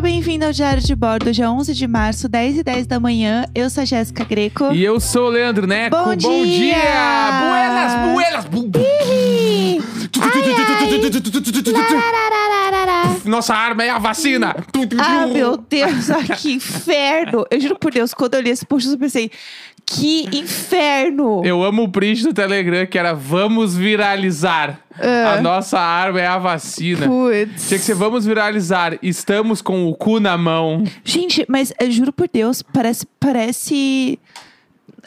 Seja 0.00 0.12
bem-vindo 0.14 0.46
ao 0.46 0.52
Diário 0.52 0.82
de 0.82 0.96
Bordo, 0.96 1.30
dia 1.30 1.50
11 1.52 1.74
de 1.74 1.86
março, 1.86 2.26
10 2.26 2.56
e 2.60 2.62
10 2.62 2.86
da 2.86 2.98
manhã. 2.98 3.44
Eu 3.54 3.68
sou 3.68 3.82
a 3.82 3.84
Jéssica 3.84 4.24
Greco. 4.24 4.72
E 4.72 4.82
eu 4.82 4.98
sou 4.98 5.26
o 5.26 5.28
Leandro 5.28 5.66
Neco. 5.66 5.94
Bom 5.94 6.16
dia! 6.16 6.74
Buenas, 7.42 8.14
buenas! 8.14 8.44
bu- 8.46 8.78
Ih! 8.78 9.19
Nossa 13.24 13.54
arma 13.54 13.84
é 13.84 13.90
a 13.90 13.98
vacina! 13.98 14.56
Ah, 14.98 15.26
meu 15.26 15.56
Deus, 15.56 16.10
ah, 16.10 16.22
que 16.36 16.52
inferno! 16.52 17.46
Eu 17.50 17.60
juro 17.60 17.78
por 17.78 17.92
Deus, 17.92 18.14
quando 18.14 18.34
eu 18.34 18.40
li 18.40 18.50
esse 18.50 18.64
post, 18.66 18.88
eu 18.88 18.98
pensei, 18.98 19.30
que 19.84 20.28
inferno! 20.36 21.42
Eu 21.44 21.62
amo 21.62 21.82
o 21.82 21.88
print 21.88 22.22
do 22.22 22.32
Telegram 22.32 22.86
que 22.86 22.98
era 22.98 23.12
vamos 23.12 23.76
viralizar. 23.76 24.80
Ah. 24.98 25.34
A 25.34 25.40
nossa 25.40 25.78
arma 25.78 26.20
é 26.20 26.26
a 26.26 26.38
vacina. 26.38 27.06
Putz. 27.06 27.68
Tinha 27.68 27.78
que 27.78 27.84
ser 27.84 27.94
vamos 27.94 28.24
viralizar. 28.24 28.98
Estamos 29.02 29.60
com 29.60 29.88
o 29.88 29.94
cu 29.94 30.20
na 30.20 30.36
mão. 30.38 30.84
Gente, 31.04 31.44
mas 31.48 31.72
eu 31.80 31.90
juro 31.90 32.12
por 32.12 32.28
Deus, 32.32 32.62
parece. 32.62 33.06
Parece. 33.18 34.18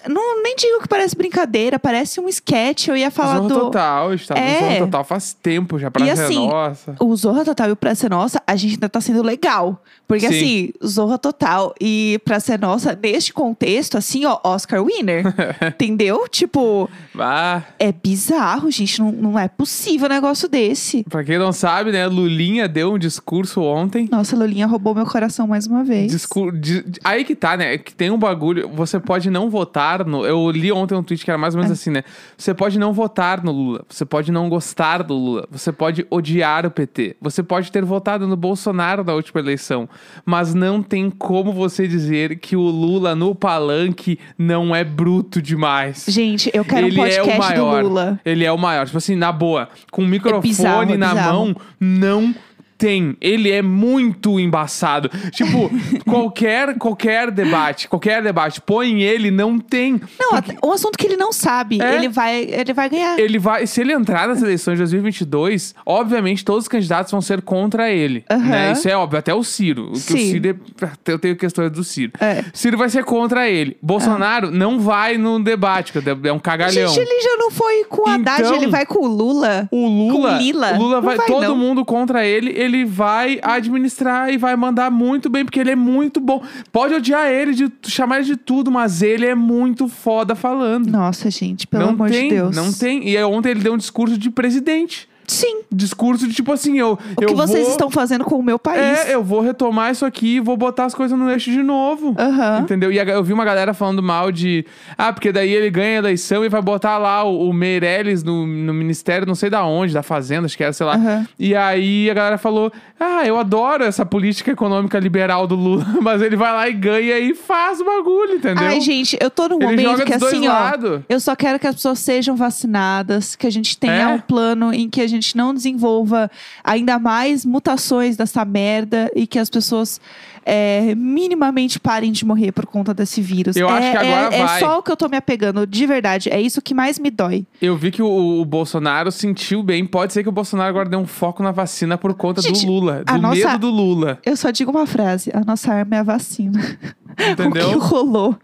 Não, 0.07 0.41
nem 0.43 0.55
digo 0.55 0.81
que 0.81 0.87
parece 0.87 1.15
brincadeira, 1.15 1.77
parece 1.79 2.19
um 2.19 2.27
sketch. 2.29 2.87
Eu 2.87 2.97
ia 2.97 3.11
falar 3.11 3.37
Zorra 3.37 3.49
do. 3.49 3.59
Total, 3.59 4.09
a 4.09 4.15
gente 4.15 4.27
tá 4.27 4.35
no 4.35 4.41
É. 4.41 4.59
Zorra 4.59 4.77
Total 4.85 5.03
faz 5.03 5.33
tempo 5.33 5.79
já 5.79 5.89
pra 5.91 6.05
E 6.05 6.15
ser 6.15 6.23
assim, 6.23 6.47
nossa. 6.47 6.95
O 6.99 7.15
Zorra 7.15 7.45
Total 7.45 7.69
e 7.69 7.71
o 7.71 7.75
Pra 7.75 7.95
Ser 7.95 8.09
Nossa, 8.09 8.41
a 8.45 8.55
gente 8.55 8.73
ainda 8.73 8.89
tá 8.89 8.99
sendo 9.01 9.21
legal. 9.23 9.81
Porque 10.07 10.27
Sim. 10.27 10.35
assim, 10.35 10.73
Zorra 10.85 11.17
Total 11.17 11.73
e 11.79 12.19
Pra 12.25 12.39
Ser 12.39 12.59
Nossa, 12.59 12.97
neste 13.01 13.33
contexto, 13.33 13.97
assim, 13.97 14.25
ó, 14.25 14.39
Oscar 14.43 14.83
winner. 14.83 15.23
entendeu? 15.67 16.27
Tipo, 16.29 16.89
Ah, 17.17 17.61
é 17.79 17.91
bizarro, 17.91 18.69
gente. 18.71 18.99
Não, 18.99 19.11
não 19.11 19.39
é 19.39 19.47
possível 19.47 20.07
um 20.07 20.11
negócio 20.13 20.47
desse. 20.49 21.03
pra 21.09 21.23
quem 21.23 21.37
não 21.37 21.51
sabe, 21.51 21.91
né? 21.91 22.05
Lulinha 22.07 22.67
deu 22.67 22.93
um 22.93 22.97
discurso 22.99 23.61
ontem. 23.61 24.07
Nossa, 24.11 24.35
a 24.35 24.39
Lolinha 24.39 24.67
roubou 24.67 24.93
meu 24.95 25.05
coração 25.05 25.47
mais 25.47 25.67
uma 25.67 25.83
vez. 25.83 26.11
Discur- 26.11 26.51
di- 26.51 26.83
Aí 27.03 27.23
que 27.23 27.35
tá, 27.35 27.55
né? 27.57 27.77
Que 27.77 27.93
tem 27.93 28.09
um 28.11 28.17
bagulho. 28.17 28.69
Você 28.73 28.99
pode 28.99 29.29
não 29.29 29.49
votar 29.49 29.82
no. 30.05 30.25
Eu 30.25 30.49
li 30.51 30.71
ontem 30.71 30.95
um 30.95 31.03
tweet 31.03 31.23
que 31.23 31.29
era 31.31 31.37
mais 31.37 31.53
ou 31.55 31.59
menos 31.61 31.71
É. 31.71 31.73
assim, 31.79 31.89
né? 31.89 32.03
Você 32.37 32.53
pode 32.53 32.77
não 32.79 32.93
votar 32.93 33.43
no 33.43 33.51
Lula. 33.51 33.83
Você 33.89 34.05
pode 34.05 34.31
não 34.31 34.47
gostar 34.49 35.03
do 35.03 35.13
Lula. 35.13 35.47
Você 35.51 35.71
pode 35.71 36.05
odiar 36.09 36.65
o 36.65 36.71
PT. 36.71 37.15
Você 37.21 37.43
pode 37.43 37.71
ter 37.71 37.83
votado 37.83 38.27
no 38.27 38.35
Bolsonaro 38.35 39.03
na 39.03 39.13
última 39.13 39.39
eleição. 39.41 39.87
Mas 40.25 40.53
não 40.53 40.81
tem 40.81 41.09
como 41.09 41.51
você 41.51 41.87
dizer 41.87 42.37
que 42.39 42.55
o 42.55 42.61
Lula 42.61 43.15
no 43.15 43.35
palanque 43.35 44.17
não 44.37 44.75
é 44.75 44.83
bruto 44.83 45.41
demais. 45.41 46.05
Gente, 46.07 46.49
eu 46.53 46.63
quero 46.63 46.87
Ele 46.87 46.99
um 46.99 47.05
é 47.05 47.21
o 47.21 47.25
podcast 47.25 47.39
maior. 47.39 47.81
do 47.83 47.89
Lula. 47.89 48.19
Ele 48.25 48.45
é 48.45 48.51
o 48.51 48.57
maior. 48.57 48.85
Tipo 48.85 48.97
assim, 48.97 49.15
na 49.15 49.31
boa. 49.31 49.69
Com 49.91 50.03
o 50.03 50.07
microfone 50.07 50.41
bizarro, 50.47 50.93
é 50.93 50.97
na 50.97 51.09
bizarro. 51.09 51.33
mão, 51.45 51.55
não 51.79 52.35
tem. 52.77 53.15
Ele 53.21 53.51
é 53.51 53.61
muito 53.61 54.39
embaçado. 54.39 55.09
Tipo, 55.31 55.69
qualquer, 56.09 56.77
qualquer 56.77 57.31
debate, 57.31 57.87
qualquer 57.87 58.21
debate, 58.21 58.61
põe 58.61 59.01
ele, 59.01 59.31
não 59.31 59.57
tem. 59.59 59.99
Não, 60.19 60.33
até- 60.37 60.55
um 60.63 60.71
assunto 60.71 60.97
que 60.97 61.05
ele 61.07 61.17
não 61.17 61.31
sabe, 61.31 61.81
É. 61.81 61.95
ele, 61.95 62.09
vai, 62.09 62.43
ele 62.49 62.73
vai 62.73 62.89
ganhar. 62.89 63.19
Ele 63.19 63.39
vai, 63.39 63.65
se 63.67 63.81
ele 63.81 63.93
entrar 63.93 64.27
nas 64.27 64.41
eleições 64.41 64.75
de 64.75 64.79
2022, 64.83 65.73
obviamente 65.85 66.43
todos 66.45 66.63
os 66.63 66.67
candidatos 66.67 67.11
vão 67.11 67.21
ser 67.21 67.41
contra 67.41 67.91
ele. 67.91 68.23
Aham. 68.29 68.43
Né? 68.49 68.71
Isso 68.73 68.87
é 68.87 68.95
óbvio, 68.95 69.19
até 69.19 69.33
o 69.33 69.43
Ciro. 69.43 69.89
O 69.89 69.93
que. 69.93 69.99
Ciro 69.99 70.49
é, 70.81 70.89
eu 71.11 71.19
tenho 71.19 71.35
questões 71.35 71.71
do 71.71 71.83
Ciro. 71.83 72.11
É. 72.19 72.43
Ciro 72.53 72.77
vai 72.77 72.89
ser 72.89 73.03
contra 73.03 73.49
ele. 73.49 73.77
Bolsonaro 73.81 74.51
não 74.51 74.79
vai 74.79 75.17
no 75.17 75.39
debate, 75.41 75.91
porque 75.93 76.09
é 76.27 76.33
um 76.33 76.39
cagalhão. 76.39 76.89
Gente, 76.93 76.99
ele 77.07 77.21
já 77.21 77.37
não 77.37 77.51
foi 77.51 77.83
com 77.85 78.07
o 78.09 78.11
Haddad, 78.11 78.41
Então- 78.41 78.55
ele 78.55 78.67
vai 78.67 78.85
com 78.85 79.05
o 79.05 79.07
Lula. 79.07 79.67
O 79.71 79.87
Lula, 79.87 80.31
Com 80.31 80.37
Lila? 80.37 80.73
o 80.73 80.77
Lula 80.77 81.01
vai, 81.01 81.17
vai, 81.17 81.27
todo 81.27 81.43
não. 81.43 81.55
mundo 81.57 81.85
contra 81.85 82.25
ele, 82.25 82.51
ele 82.63 82.85
vai 82.85 83.39
administrar 83.41 84.31
e 84.31 84.37
vai 84.37 84.55
mandar 84.55 84.89
muito 84.89 85.29
bem, 85.29 85.43
porque 85.45 85.59
ele 85.59 85.71
é 85.71 85.75
muito 85.75 86.19
bom. 86.19 86.43
Pode 86.71 86.93
odiar 86.93 87.29
ele, 87.29 87.53
de 87.53 87.71
chamar 87.87 88.17
ele 88.17 88.25
de 88.25 88.37
tudo, 88.37 88.71
mas 88.71 89.01
ele 89.01 89.25
é 89.25 89.35
muito 89.35 89.87
foda 89.87 90.35
falando. 90.35 90.87
Nossa, 90.89 91.29
gente, 91.29 91.67
pelo 91.67 91.83
não 91.83 91.89
amor 91.91 92.09
tem, 92.09 92.29
de 92.29 92.35
Deus. 92.35 92.55
não 92.55 92.71
tem. 92.71 93.07
E 93.09 93.21
ontem 93.23 93.49
ele 93.49 93.61
deu 93.61 93.73
um 93.73 93.77
discurso 93.77 94.17
de 94.17 94.29
presidente. 94.29 95.07
Sim. 95.27 95.61
Discurso 95.71 96.27
de 96.27 96.33
tipo 96.33 96.51
assim, 96.51 96.77
eu. 96.77 96.97
O 97.17 97.21
eu 97.23 97.27
que 97.29 97.33
vocês 97.33 97.61
vou, 97.63 97.71
estão 97.71 97.89
fazendo 97.89 98.23
com 98.23 98.35
o 98.35 98.43
meu 98.43 98.59
país? 98.59 99.07
É, 99.07 99.15
eu 99.15 99.23
vou 99.23 99.41
retomar 99.41 99.91
isso 99.91 100.05
aqui 100.05 100.35
e 100.35 100.39
vou 100.39 100.55
botar 100.57 100.85
as 100.85 100.93
coisas 100.95 101.17
no 101.17 101.29
eixo 101.29 101.51
de 101.51 101.63
novo. 101.63 102.15
Aham. 102.17 102.59
Entendeu? 102.61 102.91
E 102.91 102.97
eu 102.97 103.23
vi 103.23 103.33
uma 103.33 103.45
galera 103.45 103.73
falando 103.73 104.01
mal 104.03 104.31
de. 104.31 104.65
Ah, 104.97 105.11
porque 105.13 105.31
daí 105.31 105.51
ele 105.51 105.69
ganha 105.69 105.95
a 105.95 105.99
eleição 105.99 106.43
e 106.45 106.49
vai 106.49 106.61
botar 106.61 106.97
lá 106.97 107.23
o, 107.23 107.49
o 107.49 107.53
Meirelles 107.53 108.23
no, 108.23 108.45
no 108.45 108.73
ministério, 108.73 109.27
não 109.27 109.35
sei 109.35 109.49
da 109.49 109.65
onde, 109.65 109.93
da 109.93 110.03
Fazenda, 110.03 110.45
acho 110.45 110.57
que 110.57 110.63
era, 110.63 110.73
sei 110.73 110.85
lá. 110.85 110.95
Aham. 110.95 111.27
E 111.39 111.55
aí 111.55 112.09
a 112.09 112.13
galera 112.13 112.37
falou: 112.37 112.71
Ah, 112.99 113.25
eu 113.25 113.37
adoro 113.37 113.83
essa 113.83 114.05
política 114.05 114.51
econômica 114.51 114.99
liberal 114.99 115.47
do 115.47 115.55
Lula, 115.55 115.85
mas 116.01 116.21
ele 116.21 116.35
vai 116.35 116.51
lá 116.51 116.67
e 116.69 116.73
ganha 116.73 117.19
e 117.19 117.33
faz 117.33 117.79
o 117.79 117.85
bagulho, 117.85 118.35
entendeu? 118.35 118.63
Ai, 118.63 118.81
gente, 118.81 119.17
eu 119.21 119.29
tô 119.29 119.47
num 119.47 119.61
Ele 119.61 119.83
momento 119.83 120.05
que 120.05 120.13
assim, 120.13 120.47
ó. 120.47 120.71
Eu 121.07 121.19
só 121.19 121.35
quero 121.35 121.59
que 121.59 121.67
as 121.67 121.75
pessoas 121.75 121.99
sejam 121.99 122.35
vacinadas, 122.35 123.35
que 123.35 123.47
a 123.47 123.51
gente 123.51 123.77
tenha 123.77 123.93
É? 123.93 124.07
um 124.07 124.19
plano 124.19 124.73
em 124.73 124.89
que 124.89 125.01
a 125.01 125.07
gente 125.07 125.12
não 125.35 125.53
desenvolva 125.53 126.29
ainda 126.63 126.99
mais 126.99 127.45
mutações 127.45 128.17
dessa 128.17 128.43
merda 128.45 129.11
e 129.15 129.27
que 129.27 129.39
as 129.39 129.49
pessoas 129.49 129.99
é, 130.45 130.93
minimamente 130.95 131.79
parem 131.79 132.11
de 132.11 132.25
morrer 132.25 132.51
por 132.51 132.65
conta 132.65 132.93
desse 132.93 133.21
vírus. 133.21 133.55
Eu 133.55 133.69
é, 133.69 133.71
acho 133.71 133.91
que 133.91 133.97
agora 133.97 134.35
é, 134.35 134.39
é 134.39 134.45
vai. 134.45 134.59
só 134.59 134.79
o 134.79 134.83
que 134.83 134.91
eu 134.91 134.97
tô 134.97 135.07
me 135.07 135.17
apegando, 135.17 135.65
de 135.65 135.85
verdade. 135.85 136.29
É 136.29 136.39
isso 136.39 136.61
que 136.61 136.73
mais 136.73 136.99
me 136.99 137.09
dói. 137.09 137.45
Eu 137.61 137.77
vi 137.77 137.91
que 137.91 138.01
o, 138.01 138.41
o 138.41 138.45
Bolsonaro 138.45 139.11
sentiu 139.11 139.63
bem. 139.63 139.85
Pode 139.85 140.13
ser 140.13 140.23
que 140.23 140.29
o 140.29 140.31
Bolsonaro 140.31 140.69
agora 140.69 140.89
dê 140.89 140.97
um 140.97 141.07
foco 141.07 141.41
na 141.41 141.51
vacina 141.51 141.97
por 141.97 142.13
conta 142.13 142.41
Gente, 142.41 142.65
do 142.65 142.71
Lula, 142.71 143.03
do 143.03 143.17
nossa- 143.17 143.35
medo 143.35 143.59
do 143.59 143.69
Lula. 143.69 144.19
Eu 144.25 144.35
só 144.35 144.51
digo 144.51 144.71
uma 144.71 144.85
frase: 144.85 145.31
a 145.33 145.41
nossa 145.41 145.73
arma 145.73 145.95
é 145.95 145.99
a 145.99 146.03
vacina. 146.03 146.59
Entendeu? 147.31 147.69
o 147.69 147.71
que 147.71 147.77
rolou? 147.77 148.37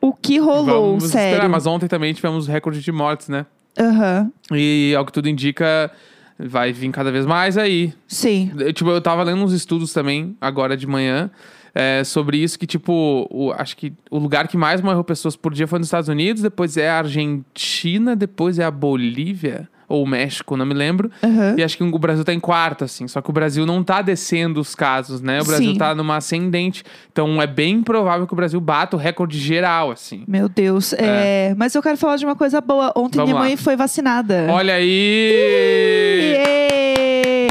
O 0.00 0.12
que 0.12 0.38
rolou, 0.38 0.96
Vamos 0.96 1.04
sério? 1.04 1.34
esperar. 1.34 1.48
Mas 1.48 1.66
ontem 1.66 1.86
também 1.86 2.12
tivemos 2.12 2.48
recorde 2.48 2.80
de 2.80 2.90
mortes, 2.92 3.28
né? 3.28 3.46
Aham, 3.78 4.30
E 4.52 4.94
ao 4.96 5.04
que 5.04 5.12
tudo 5.12 5.28
indica, 5.28 5.90
vai 6.38 6.72
vir 6.72 6.90
cada 6.90 7.10
vez 7.10 7.26
mais 7.26 7.56
aí. 7.58 7.92
sim. 8.06 8.52
Eu, 8.58 8.72
tipo, 8.72 8.90
eu 8.90 9.00
tava 9.00 9.22
lendo 9.22 9.42
uns 9.42 9.52
estudos 9.52 9.92
também, 9.92 10.36
agora 10.40 10.76
de 10.76 10.86
manhã, 10.86 11.30
é, 11.74 12.04
sobre 12.04 12.36
isso, 12.38 12.56
que, 12.58 12.66
tipo, 12.66 13.26
o- 13.30 13.52
acho 13.52 13.76
que 13.76 13.92
o 14.10 14.18
lugar 14.18 14.46
que 14.46 14.56
mais 14.56 14.80
morreu 14.80 15.02
pessoas 15.02 15.34
por 15.34 15.52
dia 15.52 15.66
foi 15.66 15.78
nos 15.80 15.88
Estados 15.88 16.08
Unidos, 16.08 16.40
depois 16.42 16.76
é 16.76 16.88
a 16.88 16.98
Argentina, 16.98 18.14
depois 18.14 18.58
é 18.58 18.64
a 18.64 18.70
Bolívia. 18.70 19.68
Ou 19.88 20.06
México, 20.06 20.56
não 20.56 20.64
me 20.66 20.74
lembro. 20.74 21.10
Aham. 21.22 21.54
E 21.58 21.62
acho 21.62 21.76
que 21.76 21.82
o 21.82 21.98
Brasil 21.98 22.24
tá 22.24 22.32
em 22.32 22.40
quarto, 22.40 22.84
assim. 22.84 23.06
Só 23.08 23.20
que 23.20 23.30
o 23.30 23.32
Brasil 23.32 23.66
não 23.66 23.82
tá 23.84 24.02
descendo 24.02 24.60
os 24.60 24.74
casos, 24.74 25.20
né? 25.20 25.40
O 25.40 25.44
Brasil 25.44 25.72
Sim. 25.72 25.78
tá 25.78 25.94
numa 25.94 26.16
ascendente. 26.16 26.82
Então 27.12 27.40
é 27.40 27.46
bem 27.46 27.82
provável 27.82 28.26
que 28.26 28.32
o 28.32 28.36
Brasil 28.36 28.60
bata 28.60 28.96
o 28.96 28.98
recorde 28.98 29.38
geral, 29.38 29.90
assim. 29.90 30.24
Meu 30.26 30.48
Deus. 30.48 30.92
É, 30.94 31.54
Mas 31.56 31.74
eu 31.74 31.82
quero 31.82 31.96
falar 31.96 32.16
de 32.16 32.24
uma 32.24 32.36
coisa 32.36 32.60
boa. 32.60 32.92
Ontem 32.96 33.16
Vamos 33.16 33.30
minha 33.30 33.34
lá. 33.40 33.46
mãe 33.46 33.56
foi 33.56 33.76
vacinada. 33.76 34.46
Olha 34.50 34.74
aí! 34.74 36.34
Iê! 36.34 37.48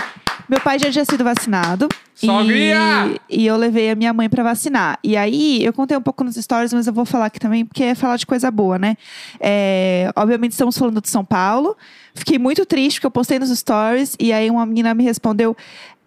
Meu 0.50 0.60
pai 0.62 0.78
já 0.80 0.90
tinha 0.92 1.06
sido 1.06 1.24
vacinado. 1.24 1.88
Sogrinha! 2.16 3.16
E, 3.30 3.44
e 3.44 3.48
eu 3.48 3.58
levei 3.58 3.90
a 3.90 3.96
minha 3.96 4.14
mãe 4.14 4.30
pra 4.30 4.44
vacinar. 4.44 5.00
E 5.04 5.18
aí, 5.18 5.64
eu 5.64 5.74
contei 5.74 5.98
um 5.98 6.02
pouco 6.02 6.24
nos 6.24 6.36
stories, 6.36 6.74
mas 6.74 6.88
eu 6.88 6.94
vou 6.94 7.06
falar 7.06 7.26
aqui 7.26 7.40
também, 7.40 7.66
porque 7.66 7.84
é 7.84 7.96
falar 7.96 8.18
de 8.18 8.26
coisa 8.26 8.50
boa, 8.52 8.78
né? 8.78 8.96
É, 9.40 10.12
obviamente, 10.16 10.52
estamos 10.52 10.78
falando 10.78 11.02
de 11.02 11.10
São 11.10 11.26
Paulo. 11.26 11.76
Fiquei 12.14 12.38
muito 12.38 12.66
triste, 12.66 12.98
porque 12.98 13.08
eu 13.08 13.12
postei 13.12 13.40
nos 13.40 13.50
stories. 13.50 14.16
E 14.20 14.32
aí, 14.32 14.50
uma 14.50 14.66
menina 14.66 14.94
me 14.94 15.04
respondeu. 15.04 15.56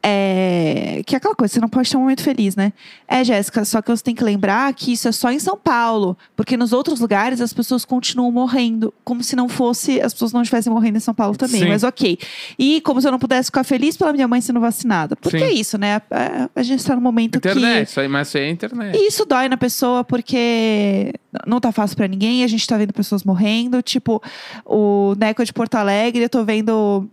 É, 0.09 1.03
que 1.05 1.17
é 1.17 1.19
aquela 1.19 1.35
coisa, 1.35 1.55
você 1.55 1.61
não 1.61 1.69
pode 1.69 1.91
ter 1.91 1.97
um 1.97 2.03
momento 2.03 2.23
feliz, 2.23 2.55
né? 2.55 2.73
É, 3.09 3.25
Jéssica, 3.25 3.65
só 3.65 3.83
que 3.83 3.91
você 3.91 4.05
tem 4.05 4.15
que 4.15 4.23
lembrar 4.23 4.73
que 4.73 4.93
isso 4.93 5.09
é 5.09 5.11
só 5.11 5.33
em 5.33 5.41
São 5.41 5.57
Paulo. 5.57 6.17
Porque 6.37 6.57
nos 6.57 6.73
outros 6.73 7.01
lugares 7.01 7.41
as 7.41 7.53
pessoas 7.53 7.85
continuam 7.85 8.31
morrendo. 8.31 8.95
Como 9.03 9.25
se 9.25 9.35
não 9.35 9.49
fosse, 9.49 10.01
as 10.01 10.13
pessoas 10.13 10.33
não 10.33 10.43
estivessem 10.43 10.73
morrendo 10.73 10.99
em 10.99 11.01
São 11.01 11.13
Paulo 11.13 11.37
também. 11.37 11.63
Sim. 11.63 11.69
Mas 11.69 11.83
ok. 11.83 12.17
E 12.57 12.81
como 12.83 13.01
se 13.01 13.09
eu 13.09 13.11
não 13.11 13.19
pudesse 13.19 13.47
ficar 13.47 13.65
feliz 13.65 13.97
pela 13.97 14.13
minha 14.13 14.29
mãe 14.29 14.41
sendo 14.41 14.61
vacinada. 14.61 15.17
Porque 15.17 15.41
Sim. 15.41 15.45
é 15.45 15.53
isso, 15.53 15.77
né? 15.77 16.01
A, 16.09 16.51
a 16.55 16.63
gente 16.63 16.85
tá 16.85 16.95
num 16.95 17.03
momento 17.03 17.39
Internet, 17.39 17.89
isso 17.89 17.99
aí, 17.99 18.07
mas 18.07 18.29
isso 18.29 18.39
aí 18.39 18.45
é 18.45 18.51
internet. 18.51 18.93
que. 18.97 19.03
E 19.03 19.09
isso 19.09 19.25
dói 19.25 19.49
na 19.49 19.57
pessoa 19.57 20.05
porque 20.05 21.15
não 21.45 21.59
tá 21.59 21.73
fácil 21.73 21.97
pra 21.97 22.07
ninguém. 22.07 22.45
A 22.45 22.47
gente 22.47 22.65
tá 22.65 22.77
vendo 22.77 22.93
pessoas 22.93 23.25
morrendo. 23.25 23.83
Tipo, 23.83 24.23
o 24.65 25.17
Neco 25.19 25.45
de 25.45 25.53
Porto 25.53 25.75
Alegre, 25.75 26.23
eu 26.23 26.29
tô 26.29 26.45
vendo 26.45 27.09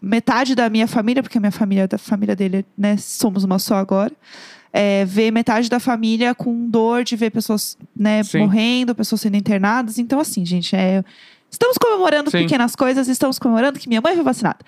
metade 0.00 0.54
da 0.54 0.68
minha 0.70 0.86
família, 0.86 1.22
porque 1.22 1.38
a 1.38 1.40
minha 1.40 1.52
família, 1.52 1.86
da 1.86 1.98
família 1.98 2.34
dele, 2.34 2.64
né, 2.76 2.96
somos 2.96 3.44
uma 3.44 3.58
só 3.58 3.76
agora. 3.76 4.12
É, 4.72 5.04
ver 5.04 5.32
metade 5.32 5.68
da 5.68 5.80
família 5.80 6.32
com 6.32 6.68
dor 6.68 7.02
de 7.02 7.16
ver 7.16 7.30
pessoas 7.30 7.76
né, 7.96 8.22
Sim. 8.22 8.38
morrendo, 8.38 8.94
pessoas 8.94 9.20
sendo 9.20 9.36
internadas. 9.36 9.98
Então, 9.98 10.20
assim, 10.20 10.44
gente, 10.44 10.74
é. 10.76 11.04
Estamos 11.50 11.76
comemorando 11.76 12.30
Sim. 12.30 12.38
pequenas 12.38 12.76
coisas, 12.76 13.08
estamos 13.08 13.36
comemorando 13.36 13.78
que 13.78 13.88
minha 13.88 14.00
mãe 14.00 14.14
foi 14.14 14.22
vacinada. 14.22 14.58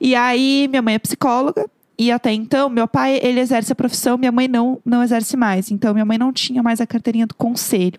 E 0.00 0.14
aí, 0.14 0.68
minha 0.68 0.80
mãe 0.80 0.94
é 0.94 0.98
psicóloga. 0.98 1.68
E 1.98 2.10
até 2.10 2.32
então, 2.32 2.70
meu 2.70 2.88
pai, 2.88 3.18
ele 3.22 3.40
exerce 3.40 3.72
a 3.72 3.74
profissão, 3.74 4.16
minha 4.16 4.32
mãe 4.32 4.48
não, 4.48 4.80
não 4.86 5.02
exerce 5.02 5.36
mais. 5.36 5.70
Então, 5.70 5.92
minha 5.92 6.04
mãe 6.06 6.16
não 6.16 6.32
tinha 6.32 6.62
mais 6.62 6.80
a 6.80 6.86
carteirinha 6.86 7.26
do 7.26 7.34
conselho. 7.34 7.98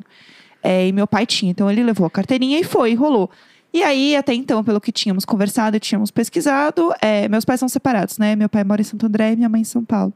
É, 0.64 0.88
e 0.88 0.92
meu 0.92 1.06
pai 1.06 1.26
tinha. 1.26 1.52
Então, 1.52 1.70
ele 1.70 1.84
levou 1.84 2.08
a 2.08 2.10
carteirinha 2.10 2.58
e 2.58 2.64
foi, 2.64 2.96
rolou. 2.96 3.30
E 3.74 3.82
aí, 3.84 4.16
até 4.16 4.34
então, 4.34 4.64
pelo 4.64 4.82
que 4.82 4.92
tínhamos 4.92 5.24
conversado 5.24 5.78
e 5.78 5.80
tínhamos 5.80 6.12
pesquisado, 6.12 6.94
é, 7.02 7.28
meus 7.30 7.46
pais 7.46 7.60
são 7.60 7.70
separados, 7.70 8.18
né? 8.18 8.36
Meu 8.36 8.50
pai 8.50 8.64
mora 8.64 8.82
em 8.82 8.84
Santo 8.84 9.06
André 9.06 9.32
e 9.32 9.36
minha 9.38 9.48
mãe 9.50 9.62
em 9.62 9.66
São 9.66 9.84
Paulo. 9.84 10.14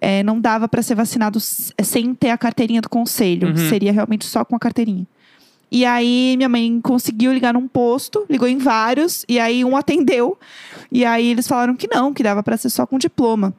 é, 0.00 0.22
não 0.22 0.38
dava 0.38 0.68
para 0.68 0.82
ser 0.82 0.94
vacinado 0.94 1.38
s- 1.38 1.72
sem 1.82 2.14
ter 2.14 2.28
a 2.30 2.36
carteirinha 2.36 2.82
do 2.82 2.88
conselho. 2.88 3.48
Uhum. 3.48 3.68
Seria 3.70 3.90
realmente 3.90 4.26
só 4.26 4.44
com 4.44 4.54
a 4.54 4.58
carteirinha. 4.58 5.06
E 5.72 5.84
aí 5.86 6.34
minha 6.36 6.48
mãe 6.50 6.80
conseguiu 6.82 7.32
ligar 7.32 7.54
num 7.54 7.66
posto, 7.66 8.24
ligou 8.30 8.46
em 8.46 8.58
vários, 8.58 9.24
e 9.26 9.40
aí 9.40 9.64
um 9.64 9.74
atendeu. 9.74 10.38
E 10.92 11.02
aí 11.04 11.26
eles 11.28 11.48
falaram 11.48 11.74
que 11.74 11.88
não, 11.88 12.12
que 12.12 12.22
dava 12.22 12.42
para 12.42 12.56
ser 12.58 12.68
só 12.70 12.86
com 12.86 12.98
diploma. 12.98 13.54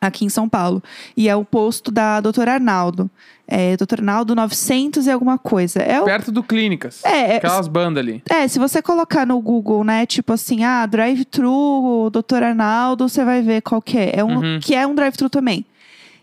Aqui 0.00 0.24
em 0.24 0.28
São 0.30 0.48
Paulo. 0.48 0.82
E 1.16 1.28
é 1.28 1.36
o 1.36 1.44
posto 1.44 1.90
da 1.90 2.20
doutora 2.20 2.54
Arnaldo. 2.54 3.10
É, 3.46 3.76
doutor 3.76 3.98
Arnaldo 3.98 4.34
900 4.34 5.06
e 5.06 5.10
alguma 5.10 5.36
coisa. 5.36 5.80
É 5.80 6.00
o 6.00 6.04
Perto 6.04 6.30
do 6.30 6.42
Clínicas. 6.42 7.04
É, 7.04 7.32
é- 7.32 7.36
Aquelas 7.36 7.66
bandas 7.68 8.02
ali. 8.02 8.22
é, 8.30 8.46
se 8.48 8.58
você 8.60 8.80
colocar 8.80 9.26
no 9.26 9.40
Google, 9.40 9.82
né, 9.84 10.06
tipo 10.06 10.32
assim, 10.32 10.62
ah, 10.64 10.86
drive-thru, 10.86 12.10
Dr. 12.10 12.42
Arnaldo, 12.44 13.08
você 13.08 13.24
vai 13.24 13.42
ver 13.42 13.60
qual 13.62 13.80
que 13.82 13.98
é. 13.98 14.12
É 14.20 14.24
um, 14.24 14.38
Uhum. 14.38 14.60
Que 14.60 14.74
é 14.74 14.86
um 14.86 14.94
drive-thru 14.94 15.28
também. 15.28 15.64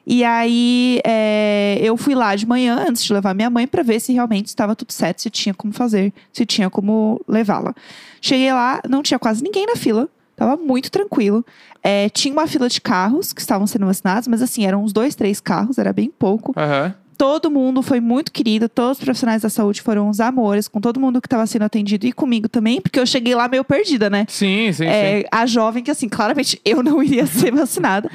E 0.10 0.24
aí, 0.24 1.02
é, 1.06 1.78
eu 1.82 1.98
fui 1.98 2.16
lá 2.16 2.34
de 2.34 2.46
manhã, 2.48 2.86
antes 2.88 3.04
de 3.04 3.12
levar 3.14 3.34
minha 3.36 3.50
mãe, 3.50 3.68
pra 3.68 3.84
ver 3.84 4.00
se 4.00 4.14
realmente 4.14 4.48
estava 4.48 4.74
tudo 4.74 4.94
certo, 4.94 5.22
se 5.22 5.30
tinha 5.30 5.54
como 5.54 5.74
fazer, 5.74 6.14
se 6.32 6.46
tinha 6.46 6.70
como 6.70 7.20
levá-la. 7.28 7.76
Cheguei 8.22 8.54
lá, 8.54 8.80
não 8.88 9.04
tinha 9.04 9.20
quase 9.20 9.44
ninguém 9.44 9.66
na 9.66 9.76
fila, 9.76 10.08
tava 10.38 10.56
muito 10.56 10.90
tranquilo. 10.90 11.46
É, 11.84 12.08
tinha 12.10 12.32
uma 12.34 12.48
fila 12.48 12.70
de 12.70 12.80
carros 12.80 13.34
que 13.34 13.42
estavam 13.42 13.68
sendo 13.68 13.86
vacinados, 13.88 14.28
mas 14.28 14.42
assim, 14.42 14.66
eram 14.66 14.84
uns 14.84 14.94
dois, 14.94 15.16
três 15.16 15.42
carros, 15.42 15.78
era 15.78 15.92
bem 15.92 16.10
pouco. 16.10 16.54
Aham. 16.56 16.94
Todo 17.18 17.50
mundo 17.50 17.82
foi 17.82 18.00
muito 18.00 18.32
querido, 18.32 18.70
todos 18.70 19.00
os 19.00 19.04
profissionais 19.04 19.42
da 19.42 19.50
saúde 19.50 19.82
foram 19.82 20.08
uns 20.08 20.20
amores, 20.20 20.68
com 20.68 20.80
todo 20.80 21.00
mundo 21.00 21.20
que 21.20 21.26
estava 21.26 21.48
sendo 21.48 21.64
atendido 21.64 22.06
e 22.06 22.14
comigo 22.14 22.48
também, 22.48 22.80
porque 22.80 23.00
eu 23.00 23.08
cheguei 23.08 23.34
lá 23.34 23.48
meio 23.48 23.64
perdida, 23.64 24.08
né? 24.08 24.28
Sim, 24.30 24.72
sim, 24.72 24.84
sim. 24.84 24.86
É, 24.86 25.26
a 25.32 25.48
jovem 25.48 25.84
que, 25.84 25.90
assim, 25.90 26.08
claramente 26.08 26.62
eu 26.64 26.84
não 26.84 27.02
iria 27.02 27.26
ser 27.26 27.52
vacinada, 27.52 28.08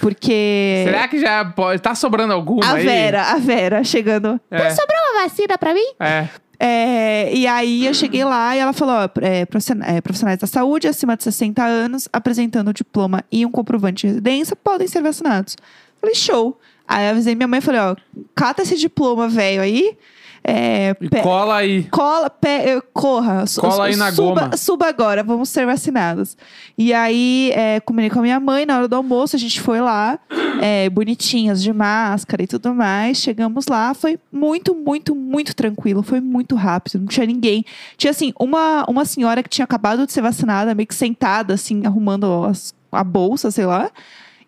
porque. 0.00 0.82
Será 0.84 1.06
que 1.06 1.20
já 1.20 1.44
pode. 1.44 1.80
Tá 1.80 1.94
sobrando 1.94 2.32
alguma 2.32 2.66
A 2.66 2.72
aí? 2.72 2.84
Vera, 2.84 3.22
a 3.30 3.36
Vera 3.36 3.84
chegando. 3.84 4.40
É. 4.50 4.70
Sobrou 4.70 4.98
uma 5.12 5.22
vacina 5.22 5.56
pra 5.56 5.72
mim? 5.72 5.86
É. 6.00 6.26
É, 6.62 7.34
e 7.34 7.46
aí 7.46 7.86
eu 7.86 7.94
cheguei 7.94 8.22
lá 8.22 8.54
e 8.54 8.58
ela 8.58 8.74
falou: 8.74 8.94
ó, 8.94 9.08
é, 9.22 9.40
é, 9.40 10.00
profissionais 10.02 10.38
da 10.38 10.46
saúde 10.46 10.86
acima 10.86 11.16
de 11.16 11.24
60 11.24 11.64
anos, 11.64 12.06
apresentando 12.12 12.74
diploma 12.74 13.24
e 13.32 13.46
um 13.46 13.50
comprovante 13.50 14.02
de 14.02 14.08
residência, 14.08 14.54
podem 14.54 14.86
ser 14.86 15.02
vacinados. 15.02 15.56
Falei, 15.98 16.14
show. 16.14 16.60
Aí 16.86 17.06
eu 17.06 17.12
avisei 17.12 17.34
minha 17.34 17.48
mãe 17.48 17.60
e 17.60 17.62
falei, 17.62 17.80
ó, 17.80 17.96
cata 18.34 18.60
esse 18.62 18.76
diploma 18.76 19.26
velho 19.26 19.62
aí. 19.62 19.96
É, 20.42 20.96
E 21.00 21.08
pe- 21.08 21.20
cola 21.22 21.56
aí. 21.56 21.84
Cola, 21.90 22.30
pe- 22.30 22.80
corra. 22.94 23.44
Cola 23.58 23.86
aí 23.86 23.96
na 23.96 24.10
suba, 24.10 24.40
goma. 24.42 24.56
Suba 24.56 24.86
agora, 24.88 25.22
vamos 25.22 25.48
ser 25.50 25.66
vacinados. 25.66 26.36
E 26.78 26.94
aí, 26.94 27.52
é, 27.54 27.78
combinei 27.80 28.08
com 28.10 28.20
a 28.20 28.22
minha 28.22 28.40
mãe 28.40 28.64
na 28.64 28.78
hora 28.78 28.88
do 28.88 28.96
almoço, 28.96 29.36
a 29.36 29.38
gente 29.38 29.60
foi 29.60 29.80
lá, 29.80 30.18
é, 30.62 30.88
bonitinhas, 30.88 31.62
de 31.62 31.72
máscara 31.72 32.42
e 32.42 32.46
tudo 32.46 32.74
mais. 32.74 33.18
Chegamos 33.18 33.66
lá, 33.68 33.92
foi 33.92 34.18
muito, 34.32 34.74
muito, 34.74 35.14
muito 35.14 35.54
tranquilo, 35.54 36.02
foi 36.02 36.20
muito 36.20 36.54
rápido, 36.56 36.98
não 37.00 37.06
tinha 37.06 37.26
ninguém. 37.26 37.64
Tinha, 37.98 38.10
assim, 38.10 38.32
uma, 38.40 38.84
uma 38.88 39.04
senhora 39.04 39.42
que 39.42 39.48
tinha 39.50 39.64
acabado 39.66 40.06
de 40.06 40.12
ser 40.12 40.22
vacinada, 40.22 40.74
meio 40.74 40.86
que 40.86 40.94
sentada, 40.94 41.52
assim, 41.54 41.84
arrumando 41.84 42.44
as- 42.44 42.74
a 42.90 43.04
bolsa, 43.04 43.50
sei 43.50 43.66
lá. 43.66 43.90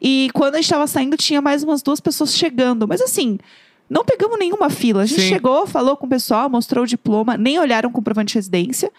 E 0.00 0.30
quando 0.34 0.54
a 0.54 0.60
gente 0.60 0.70
tava 0.70 0.86
saindo, 0.88 1.16
tinha 1.16 1.40
mais 1.40 1.62
umas 1.62 1.80
duas 1.82 2.00
pessoas 2.00 2.34
chegando. 2.34 2.88
Mas 2.88 3.00
assim, 3.00 3.38
não 3.92 4.04
pegamos 4.04 4.38
nenhuma 4.38 4.70
fila. 4.70 5.02
A 5.02 5.06
gente 5.06 5.20
Sim. 5.20 5.28
chegou, 5.28 5.66
falou 5.66 5.96
com 5.96 6.06
o 6.06 6.08
pessoal, 6.08 6.48
mostrou 6.48 6.84
o 6.84 6.86
diploma, 6.86 7.36
nem 7.36 7.58
olharam 7.58 7.90
o 7.90 7.92
comprovante 7.92 8.32
de 8.32 8.38
residência. 8.38 8.90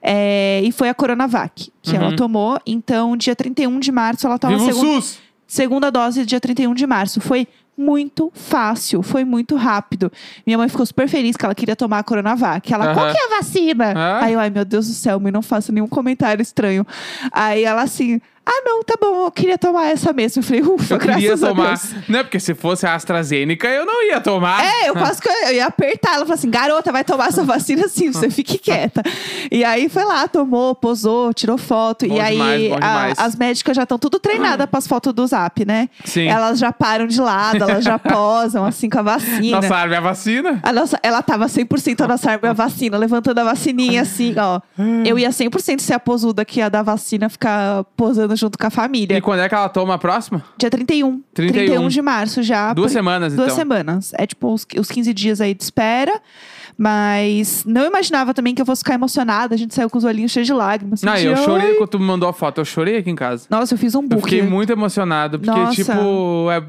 É, 0.00 0.60
e 0.64 0.72
foi 0.72 0.88
a 0.88 0.94
Coronavac 0.94 1.70
que 1.82 1.90
Uhum. 1.96 2.02
ela 2.02 2.16
tomou. 2.16 2.58
Então, 2.66 3.16
dia 3.16 3.36
31 3.36 3.78
de 3.78 3.92
março, 3.92 4.26
ela 4.26 4.38
toma 4.38 4.54
a 4.54 4.58
Viva 4.58 4.70
o 4.70 4.74
segunda, 4.74 5.06
segunda 5.46 5.90
dose 5.90 6.24
dia 6.24 6.40
31 6.40 6.72
de 6.74 6.86
março. 6.86 7.20
Foi 7.20 7.46
muito 7.76 8.30
fácil, 8.34 9.02
foi 9.02 9.24
muito 9.24 9.54
rápido. 9.54 10.10
Minha 10.46 10.58
mãe 10.58 10.68
ficou 10.68 10.84
super 10.86 11.08
feliz 11.08 11.36
que 11.36 11.44
ela 11.44 11.54
queria 11.54 11.76
tomar 11.76 11.98
a 11.98 12.02
Coronavac. 12.02 12.72
Ela, 12.72 12.92
qual 12.94 13.06
Aham. 13.06 13.14
que 13.14 13.20
é 13.20 13.24
a 13.26 13.36
vacina? 13.38 13.92
Ah. 13.96 14.24
Aí 14.24 14.32
eu, 14.32 14.40
ai 14.40 14.50
meu 14.50 14.64
Deus 14.64 14.88
do 14.88 14.94
céu, 14.94 15.20
mãe, 15.20 15.30
não 15.30 15.42
faça 15.42 15.70
nenhum 15.72 15.86
comentário 15.86 16.42
estranho. 16.42 16.86
Aí 17.30 17.64
ela 17.64 17.82
assim, 17.82 18.20
ah 18.50 18.62
não, 18.64 18.82
tá 18.82 18.94
bom, 19.00 19.26
eu 19.26 19.30
queria 19.30 19.58
tomar 19.58 19.86
essa 19.88 20.12
mesmo. 20.12 20.40
Eu 20.40 20.44
falei, 20.44 20.62
ufa, 20.62 20.94
Eu 20.94 20.98
queria 20.98 21.28
graças 21.28 21.42
a 21.44 21.48
tomar. 21.48 21.66
Deus. 21.68 21.94
Não 22.08 22.18
é 22.20 22.22
porque 22.22 22.40
se 22.40 22.54
fosse 22.54 22.86
a 22.86 22.94
AstraZeneca, 22.94 23.68
eu 23.68 23.84
não 23.84 24.02
ia 24.06 24.20
tomar. 24.20 24.64
É, 24.64 24.88
eu 24.88 24.94
quase 24.94 25.20
que 25.20 25.28
eu, 25.28 25.52
ia 25.52 25.66
apertar. 25.66 26.10
Ela 26.14 26.20
falou 26.20 26.34
assim: 26.34 26.48
garota, 26.50 26.90
vai 26.90 27.04
tomar 27.04 27.28
essa 27.28 27.44
vacina 27.44 27.88
sim, 27.88 28.10
você 28.10 28.30
fique 28.30 28.56
quieta. 28.58 29.02
E 29.50 29.62
aí 29.64 29.88
foi 29.88 30.04
lá, 30.04 30.26
tomou, 30.26 30.74
posou, 30.74 31.32
tirou 31.34 31.58
foto. 31.58 32.06
Bom 32.08 32.14
e 32.14 32.20
aí 32.20 32.68
demais, 32.70 33.18
a- 33.18 33.24
as 33.24 33.36
médicas 33.36 33.76
já 33.76 33.82
estão 33.82 33.98
tudo 33.98 34.18
treinadas 34.18 34.66
para 34.66 34.78
as 34.78 34.86
fotos 34.86 35.12
do 35.12 35.26
zap, 35.26 35.64
né? 35.66 35.88
Sim. 36.04 36.26
Elas 36.26 36.58
já 36.58 36.72
param 36.72 37.06
de 37.06 37.20
lado, 37.20 37.62
elas 37.62 37.84
já 37.84 37.98
posam 38.00 38.64
assim 38.64 38.88
com 38.88 38.98
a 39.00 39.02
vacina. 39.02 39.60
Nossa 39.60 39.74
arma 39.76 39.94
é 39.94 39.98
a 39.98 40.00
vacina? 40.00 40.60
A 40.62 40.72
nossa, 40.72 40.98
ela 41.02 41.22
tava 41.22 41.46
100% 41.46 42.00
a 42.04 42.08
nossa 42.08 42.30
arma 42.30 42.48
a 42.50 42.52
vacina, 42.54 42.96
levantando 42.96 43.38
a 43.40 43.44
vacininha 43.44 44.02
assim, 44.02 44.34
ó. 44.38 44.60
Eu 45.04 45.18
ia 45.18 45.30
100% 45.30 45.80
ser 45.80 45.94
a 45.94 46.00
posuda 46.00 46.44
que 46.44 46.60
ia 46.60 46.70
dar 46.70 46.82
vacina, 46.82 47.28
ficar 47.28 47.84
posando 47.96 48.34
junto 48.38 48.56
com 48.58 48.66
a 48.66 48.70
família. 48.70 49.16
E 49.16 49.20
quando 49.20 49.40
é 49.40 49.48
que 49.48 49.54
ela 49.54 49.68
toma 49.68 49.94
a 49.94 49.98
próxima? 49.98 50.44
Dia 50.56 50.70
31. 50.70 51.22
31. 51.34 51.88
de 51.88 52.00
março 52.02 52.42
já. 52.42 52.72
Duas 52.72 52.92
por- 52.92 52.98
semanas, 52.98 53.34
Duas 53.34 53.46
então. 53.48 53.56
semanas. 53.56 54.12
É 54.16 54.26
tipo 54.26 54.52
os, 54.52 54.66
os 54.78 54.88
15 54.88 55.12
dias 55.12 55.40
aí 55.40 55.52
de 55.54 55.62
espera. 55.62 56.20
Mas 56.80 57.64
não 57.66 57.84
imaginava 57.84 58.32
também 58.32 58.54
que 58.54 58.62
eu 58.62 58.66
fosse 58.66 58.82
ficar 58.82 58.94
emocionada. 58.94 59.54
A 59.54 59.58
gente 59.58 59.74
saiu 59.74 59.90
com 59.90 59.98
os 59.98 60.04
olhinhos 60.04 60.30
cheios 60.30 60.46
de 60.46 60.52
lágrimas. 60.52 61.02
Não, 61.02 61.12
assim, 61.12 61.24
eu 61.24 61.36
chorei 61.36 61.70
"Ai". 61.70 61.74
quando 61.74 61.90
tu 61.90 61.98
me 61.98 62.04
mandou 62.06 62.28
a 62.28 62.32
foto. 62.32 62.60
Eu 62.60 62.64
chorei 62.64 62.96
aqui 62.98 63.10
em 63.10 63.16
casa. 63.16 63.46
Nossa, 63.50 63.74
eu 63.74 63.78
fiz 63.78 63.94
um 63.96 64.02
Eu 64.02 64.08
book. 64.08 64.22
fiquei 64.22 64.42
muito 64.42 64.70
emocionado. 64.72 65.40
Porque, 65.40 65.50
Nossa. 65.58 65.74
tipo, 65.74 66.48
é, 66.52 66.62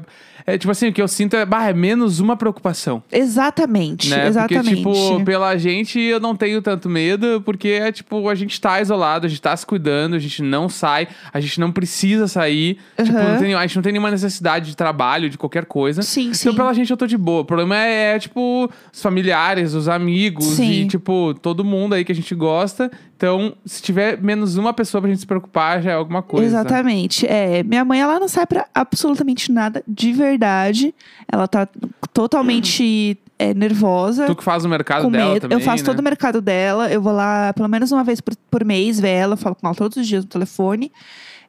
é 0.46 0.56
tipo 0.58 0.70
assim, 0.70 0.88
o 0.88 0.92
que 0.92 1.00
eu 1.02 1.08
sinto 1.08 1.36
é, 1.36 1.44
bah, 1.44 1.68
é 1.68 1.72
menos 1.72 2.20
uma 2.20 2.36
preocupação. 2.36 3.02
Exatamente, 3.10 4.08
Né? 4.10 4.26
exatamente. 4.28 4.82
Porque, 4.82 4.98
tipo, 5.00 5.24
pela 5.24 5.56
gente 5.56 5.98
eu 5.98 6.20
não 6.20 6.34
tenho 6.36 6.60
tanto 6.60 6.88
medo, 6.88 7.42
porque 7.44 7.68
é 7.68 7.90
tipo, 7.92 8.28
a 8.28 8.34
gente 8.34 8.60
tá 8.60 8.80
isolado, 8.80 9.26
a 9.26 9.28
gente 9.28 9.40
tá 9.40 9.56
se 9.56 9.64
cuidando, 9.64 10.14
a 10.14 10.18
gente 10.18 10.42
não 10.42 10.68
sai, 10.68 11.08
a 11.32 11.40
gente 11.40 11.58
não 11.60 11.72
precisa 11.72 12.28
sair. 12.28 12.78
Tipo, 13.02 13.16
Aham. 13.16 13.32
não 13.32 13.38
tem- 13.38 13.54
a 13.54 13.62
gente 13.62 13.76
não 13.76 13.82
tem 13.82 13.92
nenhuma 13.92 14.10
necessidade 14.10 14.66
de 14.70 14.76
trabalho, 14.76 15.30
de 15.30 15.38
qualquer 15.38 15.64
coisa. 15.64 16.02
Sim, 16.02 16.32
sim. 16.34 16.48
Então, 16.48 16.54
pela 16.56 16.72
gente, 16.74 16.90
eu 16.90 16.96
tô 16.96 17.06
de 17.06 17.16
boa. 17.16 17.40
O 17.42 17.44
problema 17.44 17.76
é, 17.76 18.14
é, 18.14 18.18
tipo, 18.18 18.70
os 18.92 19.02
familiares, 19.02 19.74
os 19.74 19.88
amigos 19.88 20.44
Sim. 20.46 20.70
e, 20.70 20.86
tipo, 20.86 21.34
todo 21.34 21.64
mundo 21.64 21.94
aí 21.94 22.04
que 22.04 22.12
a 22.12 22.14
gente 22.14 22.34
gosta. 22.34 22.90
Então, 23.20 23.52
se 23.66 23.82
tiver 23.82 24.18
menos 24.18 24.56
uma 24.56 24.72
pessoa 24.72 25.02
pra 25.02 25.10
gente 25.10 25.20
se 25.20 25.26
preocupar, 25.26 25.82
já 25.82 25.90
é 25.90 25.94
alguma 25.94 26.22
coisa. 26.22 26.46
Exatamente. 26.46 27.26
É, 27.26 27.62
minha 27.62 27.84
mãe, 27.84 28.00
ela 28.00 28.18
não 28.18 28.26
sai 28.26 28.46
pra 28.46 28.66
absolutamente 28.74 29.52
nada 29.52 29.84
de 29.86 30.10
verdade. 30.14 30.94
Ela 31.30 31.46
tá 31.46 31.68
totalmente 32.14 33.18
é, 33.38 33.52
nervosa. 33.52 34.24
Tu 34.24 34.34
que 34.34 34.42
faz 34.42 34.64
o 34.64 34.70
mercado 34.70 35.02
com 35.02 35.10
dela 35.10 35.34
medo. 35.34 35.42
também, 35.42 35.58
eu 35.58 35.62
faço 35.62 35.84
né? 35.84 35.90
todo 35.90 35.98
o 35.98 36.02
mercado 36.02 36.40
dela. 36.40 36.90
Eu 36.90 37.02
vou 37.02 37.12
lá 37.12 37.52
pelo 37.52 37.68
menos 37.68 37.92
uma 37.92 38.02
vez 38.02 38.22
por, 38.22 38.34
por 38.50 38.64
mês 38.64 38.98
ver 38.98 39.10
ela. 39.10 39.36
Falo 39.36 39.54
com 39.54 39.66
ela 39.66 39.76
todos 39.76 39.98
os 39.98 40.08
dias 40.08 40.24
no 40.24 40.30
telefone. 40.30 40.90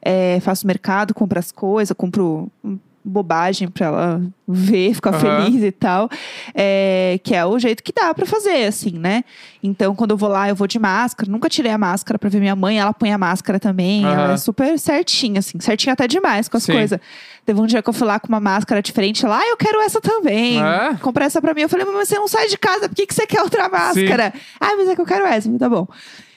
É, 0.02 0.40
faço 0.40 0.66
mercado, 0.66 1.14
compro 1.14 1.38
as 1.38 1.50
coisas, 1.50 1.96
compro 1.96 2.52
bobagem 3.04 3.68
pra 3.68 3.86
ela 3.86 4.22
ver, 4.46 4.94
ficar 4.94 5.14
Aham. 5.14 5.44
feliz 5.44 5.62
e 5.62 5.72
tal. 5.72 6.08
É, 6.54 7.18
que 7.22 7.34
é 7.34 7.44
o 7.44 7.58
jeito 7.58 7.82
que 7.82 7.92
dá 7.92 8.12
pra 8.14 8.24
fazer, 8.26 8.64
assim, 8.66 8.98
né? 8.98 9.24
Então, 9.62 9.94
quando 9.94 10.12
eu 10.12 10.16
vou 10.16 10.28
lá, 10.28 10.48
eu 10.48 10.54
vou 10.54 10.66
de 10.66 10.78
máscara. 10.78 11.30
Nunca 11.30 11.48
tirei 11.48 11.72
a 11.72 11.78
máscara 11.78 12.18
pra 12.18 12.28
ver 12.28 12.40
minha 12.40 12.54
mãe. 12.56 12.78
Ela 12.78 12.92
põe 12.92 13.12
a 13.12 13.18
máscara 13.18 13.58
também. 13.58 14.04
Ela 14.04 14.24
Aham. 14.24 14.32
é 14.32 14.36
super 14.36 14.78
certinha, 14.78 15.38
assim. 15.40 15.58
Certinha 15.60 15.92
até 15.92 16.06
demais 16.06 16.48
com 16.48 16.56
as 16.56 16.62
Sim. 16.64 16.72
coisas. 16.72 16.98
Teve 17.44 17.60
um 17.60 17.66
dia 17.66 17.82
que 17.82 17.88
eu 17.88 17.92
fui 17.92 18.06
lá 18.06 18.20
com 18.20 18.28
uma 18.28 18.40
máscara 18.40 18.80
diferente. 18.80 19.24
Ela, 19.24 19.38
ah, 19.38 19.48
eu 19.48 19.56
quero 19.56 19.80
essa 19.80 20.00
também. 20.00 20.62
É? 20.62 20.94
Compra 21.00 21.24
essa 21.24 21.40
pra 21.40 21.52
mim. 21.54 21.62
Eu 21.62 21.68
falei, 21.68 21.84
mas 21.86 22.08
você 22.08 22.16
não 22.16 22.28
sai 22.28 22.46
de 22.48 22.56
casa. 22.56 22.88
Por 22.88 22.94
que, 22.94 23.06
que 23.06 23.14
você 23.14 23.26
quer 23.26 23.42
outra 23.42 23.68
máscara? 23.68 24.32
Ah, 24.60 24.76
mas 24.76 24.88
é 24.88 24.94
que 24.94 25.00
eu 25.00 25.06
quero 25.06 25.26
essa. 25.26 25.50
Tá 25.58 25.68
bom. 25.68 25.86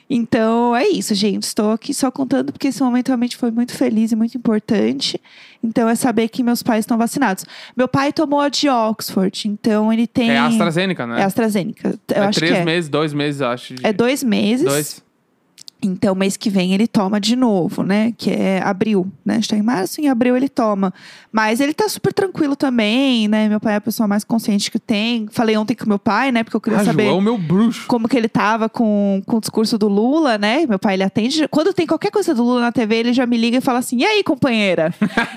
Então, 0.10 0.76
é 0.76 0.88
isso, 0.88 1.16
gente. 1.16 1.44
Estou 1.44 1.72
aqui 1.72 1.94
só 1.94 2.12
contando 2.12 2.52
porque 2.52 2.68
esse 2.68 2.82
momento 2.84 3.08
realmente 3.08 3.36
foi 3.38 3.50
muito 3.52 3.74
feliz 3.74 4.12
e 4.12 4.16
muito 4.16 4.38
importante. 4.38 5.20
Então, 5.64 5.90
é 5.90 5.96
saber 5.96 6.28
que 6.30 6.44
meus 6.44 6.62
pais 6.62 6.82
estão 6.82 6.98
vacinados. 6.98 7.44
Meu 7.76 7.88
pai 7.88 8.14
tomou 8.14 8.40
a 8.40 8.50
de 8.50 8.70
Oxford, 8.70 9.48
então 9.48 9.92
ele 9.92 10.06
tem... 10.06 10.30
É 10.30 10.38
AstraZeneca, 10.38 11.08
né? 11.08 11.22
É 11.22 11.24
AstraZeneca. 11.24 11.96
Eu 12.16 12.24
é 12.24 12.26
acho 12.28 12.40
três 12.40 12.52
que 12.54 12.58
é. 12.60 12.66
meses, 12.66 12.90
dois 12.90 13.14
meses, 13.14 13.42
acho. 13.42 13.74
de- 13.74 13.86
É 13.86 13.92
dois 13.92 14.24
meses. 14.24 14.66
Dois. 14.66 15.05
Então, 15.82 16.16
mês 16.16 16.36
que 16.36 16.50
vem 16.50 16.74
ele 16.74 16.88
toma 16.88 17.20
de 17.20 17.36
novo, 17.36 17.84
né? 17.84 18.12
Que 18.18 18.32
é 18.32 18.60
abril, 18.64 19.12
né? 19.24 19.34
A 19.34 19.38
gente 19.38 19.50
tá 19.50 19.58
em 19.58 19.62
março, 19.62 20.02
em 20.02 20.08
abril 20.10 20.36
ele 20.36 20.50
toma. 20.50 20.92
Mas 21.32 21.60
ele 21.60 21.74
tá 21.74 21.88
super 21.88 22.12
tranquilo 22.12 22.56
também, 22.56 23.28
né? 23.28 23.48
Meu 23.48 23.60
pai 23.60 23.74
é 23.74 23.76
a 23.78 23.82
pessoa 23.82 24.08
mais 24.08 24.24
consciente 24.24 24.72
que 24.72 24.80
tem. 24.80 25.28
Falei 25.32 25.56
ontem 25.58 25.76
com 25.76 25.88
meu 25.88 26.00
pai, 26.00 26.32
né? 26.32 26.44
Porque 26.44 26.56
eu 26.58 26.62
queria 26.62 26.80
Ah, 26.80 26.86
saber 26.86 27.06
João, 27.06 27.22
meu 27.22 27.38
bruxo. 27.38 27.86
como 27.88 28.08
que 28.08 28.18
ele 28.18 28.28
tava 28.30 28.68
com, 28.68 29.22
com 29.28 29.38
o 29.38 29.40
discurso 29.40 29.78
do 29.78 29.88
Lula, 29.88 30.38
né? 30.40 30.66
Meu 30.68 30.80
pai, 30.80 30.96
ele 30.96 31.04
atende. 31.04 31.48
Quando 31.50 31.72
tem 31.74 31.86
qualquer 31.86 32.10
coisa 32.10 32.34
do 32.34 32.44
Lula 32.44 32.62
na 32.62 32.72
TV, 32.72 32.96
ele 32.96 33.14
já 33.14 33.26
me 33.28 33.38
liga 33.38 33.58
e 33.58 33.62
fala 33.62 33.80
assim: 33.80 33.98
e 34.00 34.06
aí, 34.06 34.24
companheira? 34.24 34.92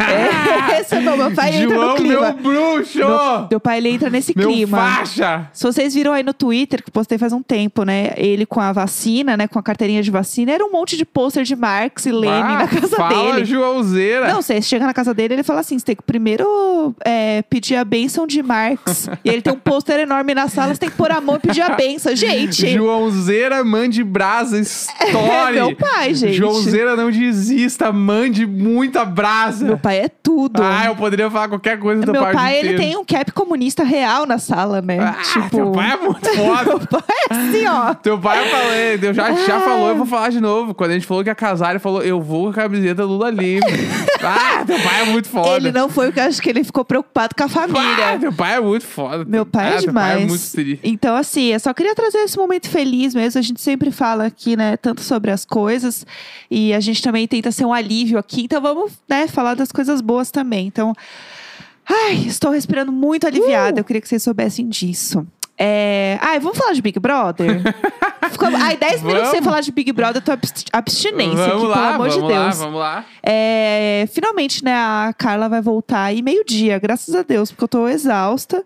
é, 0.73 0.81
esse 0.81 0.95
é 0.95 1.01
meu, 1.01 1.17
meu 1.17 1.31
pai, 1.35 1.57
entra 1.57 1.77
no 1.79 1.95
clima. 1.95 2.33
meu 2.33 2.43
bruxo! 2.43 2.99
Meu, 2.99 3.49
meu 3.51 3.61
pai, 3.61 3.79
ele 3.79 3.91
entra 3.91 4.09
nesse 4.09 4.33
Meu 4.37 4.49
clima. 4.49 4.79
faixa! 4.79 5.51
Se 5.53 5.65
vocês 5.65 5.95
viram 5.95 6.13
aí 6.13 6.23
no 6.23 6.33
Twitter, 6.33 6.83
que 6.83 6.91
postei 6.91 7.19
faz 7.19 7.33
um 7.33 7.43
tempo, 7.43 7.83
né? 7.83 8.13
Ele 8.17 8.47
com 8.47 8.61
a 8.61 8.73
vacina, 8.73 9.37
né? 9.37 9.47
Com 9.49 9.59
a 9.59 9.63
carteirinha 9.63 10.03
de 10.03 10.11
vacina, 10.11 10.28
era 10.49 10.65
um 10.65 10.71
monte 10.73 10.97
de 10.97 11.05
pôster 11.05 11.43
de 11.45 11.55
Marx 11.57 12.07
e 12.07 12.13
Lenin 12.13 12.33
Ah, 12.33 12.59
na 12.61 12.69
casa 12.69 12.97
fala, 12.97 13.33
dele. 13.35 13.45
Joãozeira. 13.45 14.29
Não, 14.33 14.43
você 14.43 14.61
chega 14.63 14.87
na 14.87 14.95
casa 14.95 15.13
dele 15.15 15.35
ele 15.35 15.43
fala 15.43 15.61
assim: 15.61 15.79
você 15.79 15.85
tem 15.85 15.97
que 15.97 16.03
primeiro 16.03 16.95
é, 17.05 17.43
pedir 17.43 17.77
a 17.77 17.85
bênção 17.85 18.27
de 18.27 18.43
Marx. 18.43 19.09
e 19.25 19.29
ele 19.29 19.43
tem 19.43 19.53
um 19.53 19.59
pôster 19.59 19.99
enorme 20.01 20.35
na 20.35 20.49
sala, 20.49 20.75
você 20.75 20.81
tem 20.81 20.91
que 20.91 20.97
pôr 20.97 21.11
a 21.11 21.21
mão 21.21 21.37
e 21.37 21.39
pedir 21.39 21.63
a 21.63 21.71
bênção. 21.71 22.15
Gente, 22.15 22.69
Joãozeira, 22.69 23.63
mande 23.65 24.03
brasa, 24.05 24.57
é 24.59 24.61
estoure. 24.61 25.53
meu 25.55 25.77
pai, 25.77 26.15
gente. 26.15 26.35
Joãozeira 26.35 26.97
não 26.97 27.11
desista, 27.11 27.93
mande 27.93 28.47
muita 28.47 29.05
brasa. 29.05 29.65
Meu 29.65 29.79
pai 29.79 29.99
é 30.01 30.09
tudo. 30.09 30.63
Ah, 30.63 30.87
eu 30.87 30.97
poderia 30.97 31.31
falar 31.31 31.49
qualquer 31.49 31.79
coisa 31.79 32.03
do 32.03 32.13
meu 32.13 32.23
pai, 32.23 32.33
o 32.33 32.37
pai, 32.37 32.59
ele 32.59 32.77
tem 32.77 32.97
um 32.97 33.05
cap 33.05 33.31
comunista 33.33 33.83
real 33.85 34.27
na 34.27 34.39
sala, 34.39 34.81
né? 34.83 34.99
Ah, 35.01 35.23
tipo, 35.23 35.49
teu 35.51 35.73
pai 35.73 35.93
é 35.93 35.97
muito 35.97 36.29
foda. 36.35 36.65
meu 36.65 36.81
pai 36.81 37.03
é 37.31 37.35
assim, 37.35 37.67
ó. 37.67 37.95
Teu 37.95 38.19
pai 38.19 38.39
eu 38.45 38.51
falei, 38.51 38.99
eu 39.03 39.15
já, 39.15 39.33
já 39.47 39.61
falou, 39.61 39.89
eu 39.91 39.97
vou 39.97 40.07
falar 40.07 40.18
de 40.31 40.41
novo. 40.41 40.75
Quando 40.75 40.91
a 40.91 40.95
gente 40.95 41.07
falou 41.07 41.23
que 41.23 41.31
ia 41.31 41.35
casar, 41.35 41.71
ele 41.71 41.79
falou, 41.79 42.03
eu 42.03 42.21
vou 42.21 42.45
com 42.45 42.51
a 42.51 42.63
camiseta 42.65 43.05
Lula 43.05 43.31
livre. 43.31 43.69
ah, 44.25 44.65
teu 44.67 44.79
pai 44.81 45.03
é 45.03 45.05
muito 45.05 45.29
foda. 45.29 45.57
Ele 45.57 45.71
não 45.71 45.89
foi 45.89 46.07
porque 46.07 46.21
acho 46.21 46.41
que 46.43 46.49
ele 46.49 46.65
ficou 46.65 46.85
preocupado 46.85 47.35
com 47.37 47.43
a 47.43 47.47
Ah, 47.47 47.49
família. 47.49 48.19
teu 48.19 48.33
pai 48.33 48.57
é 48.57 48.61
muito 48.61 48.85
foda. 48.87 49.25
Meu 49.25 49.47
pai 49.47 49.67
ah, 49.67 49.75
é 49.77 49.79
Teu 49.83 49.93
pai 49.93 50.13
é 50.13 50.17
demais. 50.17 50.29
muito 50.29 50.51
tri. 50.53 50.81
Então, 50.83 51.15
assim, 51.15 51.53
eu 51.53 51.61
só 51.61 51.73
queria 51.75 51.95
trazer 51.95 52.19
esse 52.19 52.37
momento 52.37 52.69
feliz 52.69 53.15
mesmo. 53.15 53.39
A 53.39 53.43
gente 53.43 53.61
sempre 53.61 53.91
fala 53.91 54.25
aqui, 54.27 54.57
né, 54.57 54.77
tanto 54.77 55.01
sobre 55.03 55.31
as 55.31 55.45
coisas. 55.45 56.07
E 56.51 56.73
a 56.75 56.81
gente 56.81 57.03
também 57.03 57.29
tenta 57.29 57.53
ser 57.53 57.65
um 57.65 57.73
alívio 57.73 58.19
aqui. 58.19 58.43
Então, 58.45 58.61
vamos, 58.61 58.93
né, 59.09 59.29
falar 59.29 59.55
das 59.55 59.71
coisas 59.71 60.01
boas 60.01 60.31
também. 60.31 60.67
Então, 60.67 60.95
ai, 61.89 62.15
estou 62.27 62.51
respirando 62.51 62.91
muito 62.91 63.27
aliviada. 63.27 63.77
Uh! 63.77 63.81
Eu 63.81 63.85
queria 63.85 64.01
que 64.01 64.09
vocês 64.09 64.23
soubessem 64.23 64.69
disso. 64.69 65.27
É... 65.59 66.19
Ai, 66.21 66.39
vamos 66.39 66.57
falar 66.57 66.73
de 66.73 66.81
Big 66.83 66.99
Brother? 67.01 67.61
Ficou... 68.31 68.49
Ai, 68.55 68.77
10 68.77 69.03
minutos 69.03 69.29
sem 69.31 69.41
Vamos. 69.41 69.45
falar 69.47 69.61
de 69.61 69.73
Big 69.73 69.91
Brother, 69.93 70.23
tô 70.23 70.31
abst- 70.33 70.69
abstinência 70.73 71.37
Vamos 71.49 71.65
aqui, 71.65 71.67
lá, 71.67 71.75
pelo 71.77 71.87
amor 71.95 72.09
vamos 72.11 72.15
de 72.15 72.21
lá, 72.35 72.43
Deus. 72.45 72.59
vamos 72.59 72.81
lá. 72.81 73.05
É, 73.23 74.09
finalmente, 74.13 74.63
né, 74.65 74.73
a 74.75 75.13
Carla 75.17 75.49
vai 75.49 75.61
voltar 75.63 76.03
aí 76.05 76.23
meio-dia, 76.23 76.79
graças 76.79 77.15
a 77.15 77.23
Deus, 77.23 77.51
porque 77.51 77.65
eu 77.65 77.69
tô 77.69 77.89
exausta. 77.89 78.65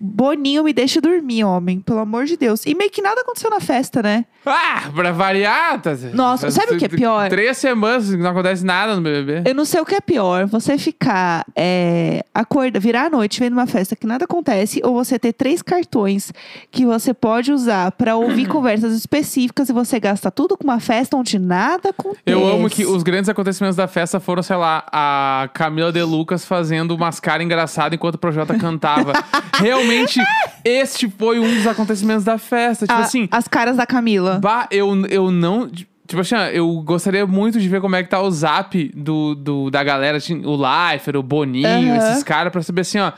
Boninho 0.00 0.62
me 0.62 0.72
deixa 0.72 1.00
dormir, 1.00 1.44
homem, 1.44 1.80
pelo 1.80 1.98
amor 1.98 2.26
de 2.26 2.36
Deus. 2.36 2.66
E 2.66 2.74
meio 2.74 2.90
que 2.90 3.00
nada 3.00 3.22
aconteceu 3.22 3.50
na 3.50 3.60
festa, 3.60 4.02
né? 4.02 4.26
Ah, 4.44 4.82
pra 4.94 5.10
variar, 5.12 5.80
tá... 5.80 5.92
Nossa, 6.12 6.50
sabe 6.50 6.74
o 6.74 6.78
que 6.78 6.84
é 6.84 6.88
pior? 6.88 7.30
Três 7.30 7.56
semanas 7.56 8.10
não 8.10 8.30
acontece 8.30 8.64
nada 8.64 8.94
no 8.94 9.00
BBB. 9.00 9.48
Eu 9.48 9.54
não 9.54 9.64
sei 9.64 9.80
o 9.80 9.86
que 9.86 9.94
é 9.94 10.00
pior, 10.00 10.46
você 10.46 10.76
ficar, 10.76 11.46
é, 11.56 12.22
acorda, 12.34 12.78
virar 12.78 13.06
à 13.06 13.10
noite 13.10 13.40
vendo 13.40 13.54
uma 13.54 13.66
festa 13.66 13.96
que 13.96 14.06
nada 14.06 14.26
acontece, 14.26 14.80
ou 14.84 14.92
você 14.92 15.18
ter 15.18 15.32
três 15.32 15.62
cartões 15.62 16.32
que 16.70 16.84
você 16.84 17.14
pode 17.14 17.50
usar 17.50 17.90
pra 17.92 18.16
ouvir 18.16 18.46
conversas 18.48 18.92
específicas 18.94 19.70
e 19.70 19.72
você 19.72 19.98
gasta 19.98 20.30
tudo 20.30 20.56
com 20.56 20.64
uma 20.64 20.80
festa 20.80 21.16
onde 21.16 21.38
nada 21.38 21.88
acontece. 21.88 22.22
Eu 22.26 22.46
amo 22.46 22.68
que 22.68 22.84
os 22.84 23.02
grandes 23.02 23.30
acontecimentos 23.30 23.76
da 23.76 23.88
festa 23.88 24.20
foram, 24.20 24.42
sei 24.42 24.56
lá, 24.56 24.84
a 24.92 25.48
Camila 25.54 25.90
De 25.90 26.02
Lucas 26.02 26.44
fazendo 26.44 26.94
umas 26.94 27.18
caras 27.18 27.44
engraçadas 27.44 27.94
enquanto 27.94 28.16
o 28.16 28.18
Projota 28.18 28.56
cantava. 28.58 29.12
Realmente, 29.64 30.20
este 30.64 31.08
foi 31.08 31.38
um 31.38 31.48
dos 31.56 31.66
acontecimentos 31.66 32.24
da 32.24 32.38
festa. 32.38 32.86
Tipo 32.86 32.98
A- 33.00 33.02
assim, 33.04 33.28
as 33.30 33.48
caras 33.48 33.76
da 33.76 33.86
Camila. 33.86 34.38
bah, 34.40 34.68
eu, 34.70 34.94
eu 35.06 35.30
não. 35.30 35.68
Tipo 36.06 36.20
assim, 36.20 36.34
ó, 36.34 36.44
eu 36.48 36.70
gostaria 36.82 37.26
muito 37.26 37.58
de 37.58 37.66
ver 37.68 37.80
como 37.80 37.96
é 37.96 38.02
que 38.02 38.10
tá 38.10 38.20
o 38.20 38.30
zap 38.30 38.90
do, 38.94 39.34
do, 39.34 39.70
da 39.70 39.82
galera, 39.82 40.18
assim, 40.18 40.44
o 40.44 40.54
Leifert, 40.54 41.16
o 41.16 41.22
Boninho, 41.22 41.94
Aham. 41.94 42.10
esses 42.10 42.22
caras, 42.22 42.52
pra 42.52 42.62
saber 42.62 42.82
assim, 42.82 42.98
ó. 42.98 43.10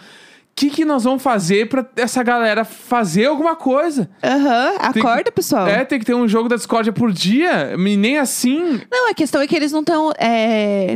O 0.57 0.59
que, 0.59 0.71
que 0.71 0.85
nós 0.87 1.05
vamos 1.05 1.23
fazer 1.23 1.69
pra 1.69 1.85
essa 1.97 2.23
galera 2.23 2.65
fazer 2.65 3.27
alguma 3.27 3.55
coisa? 3.55 4.09
Aham, 4.25 4.79
Tem 4.91 4.93
que- 4.95 4.99
acorda, 5.01 5.31
pessoal. 5.31 5.67
É, 5.67 5.85
tem 5.85 5.99
que 5.99 6.05
ter 6.07 6.15
um 6.15 6.27
jogo 6.27 6.49
da 6.49 6.57
discórdia 6.57 6.95
por 6.95 7.13
dia. 7.13 7.75
E 7.77 7.97
nem 7.99 8.17
assim 8.17 8.81
Não, 8.91 9.11
a 9.11 9.13
questão 9.13 9.43
é 9.43 9.47
que 9.47 9.55
eles 9.55 9.71
não 9.71 9.81
estão 9.81 10.15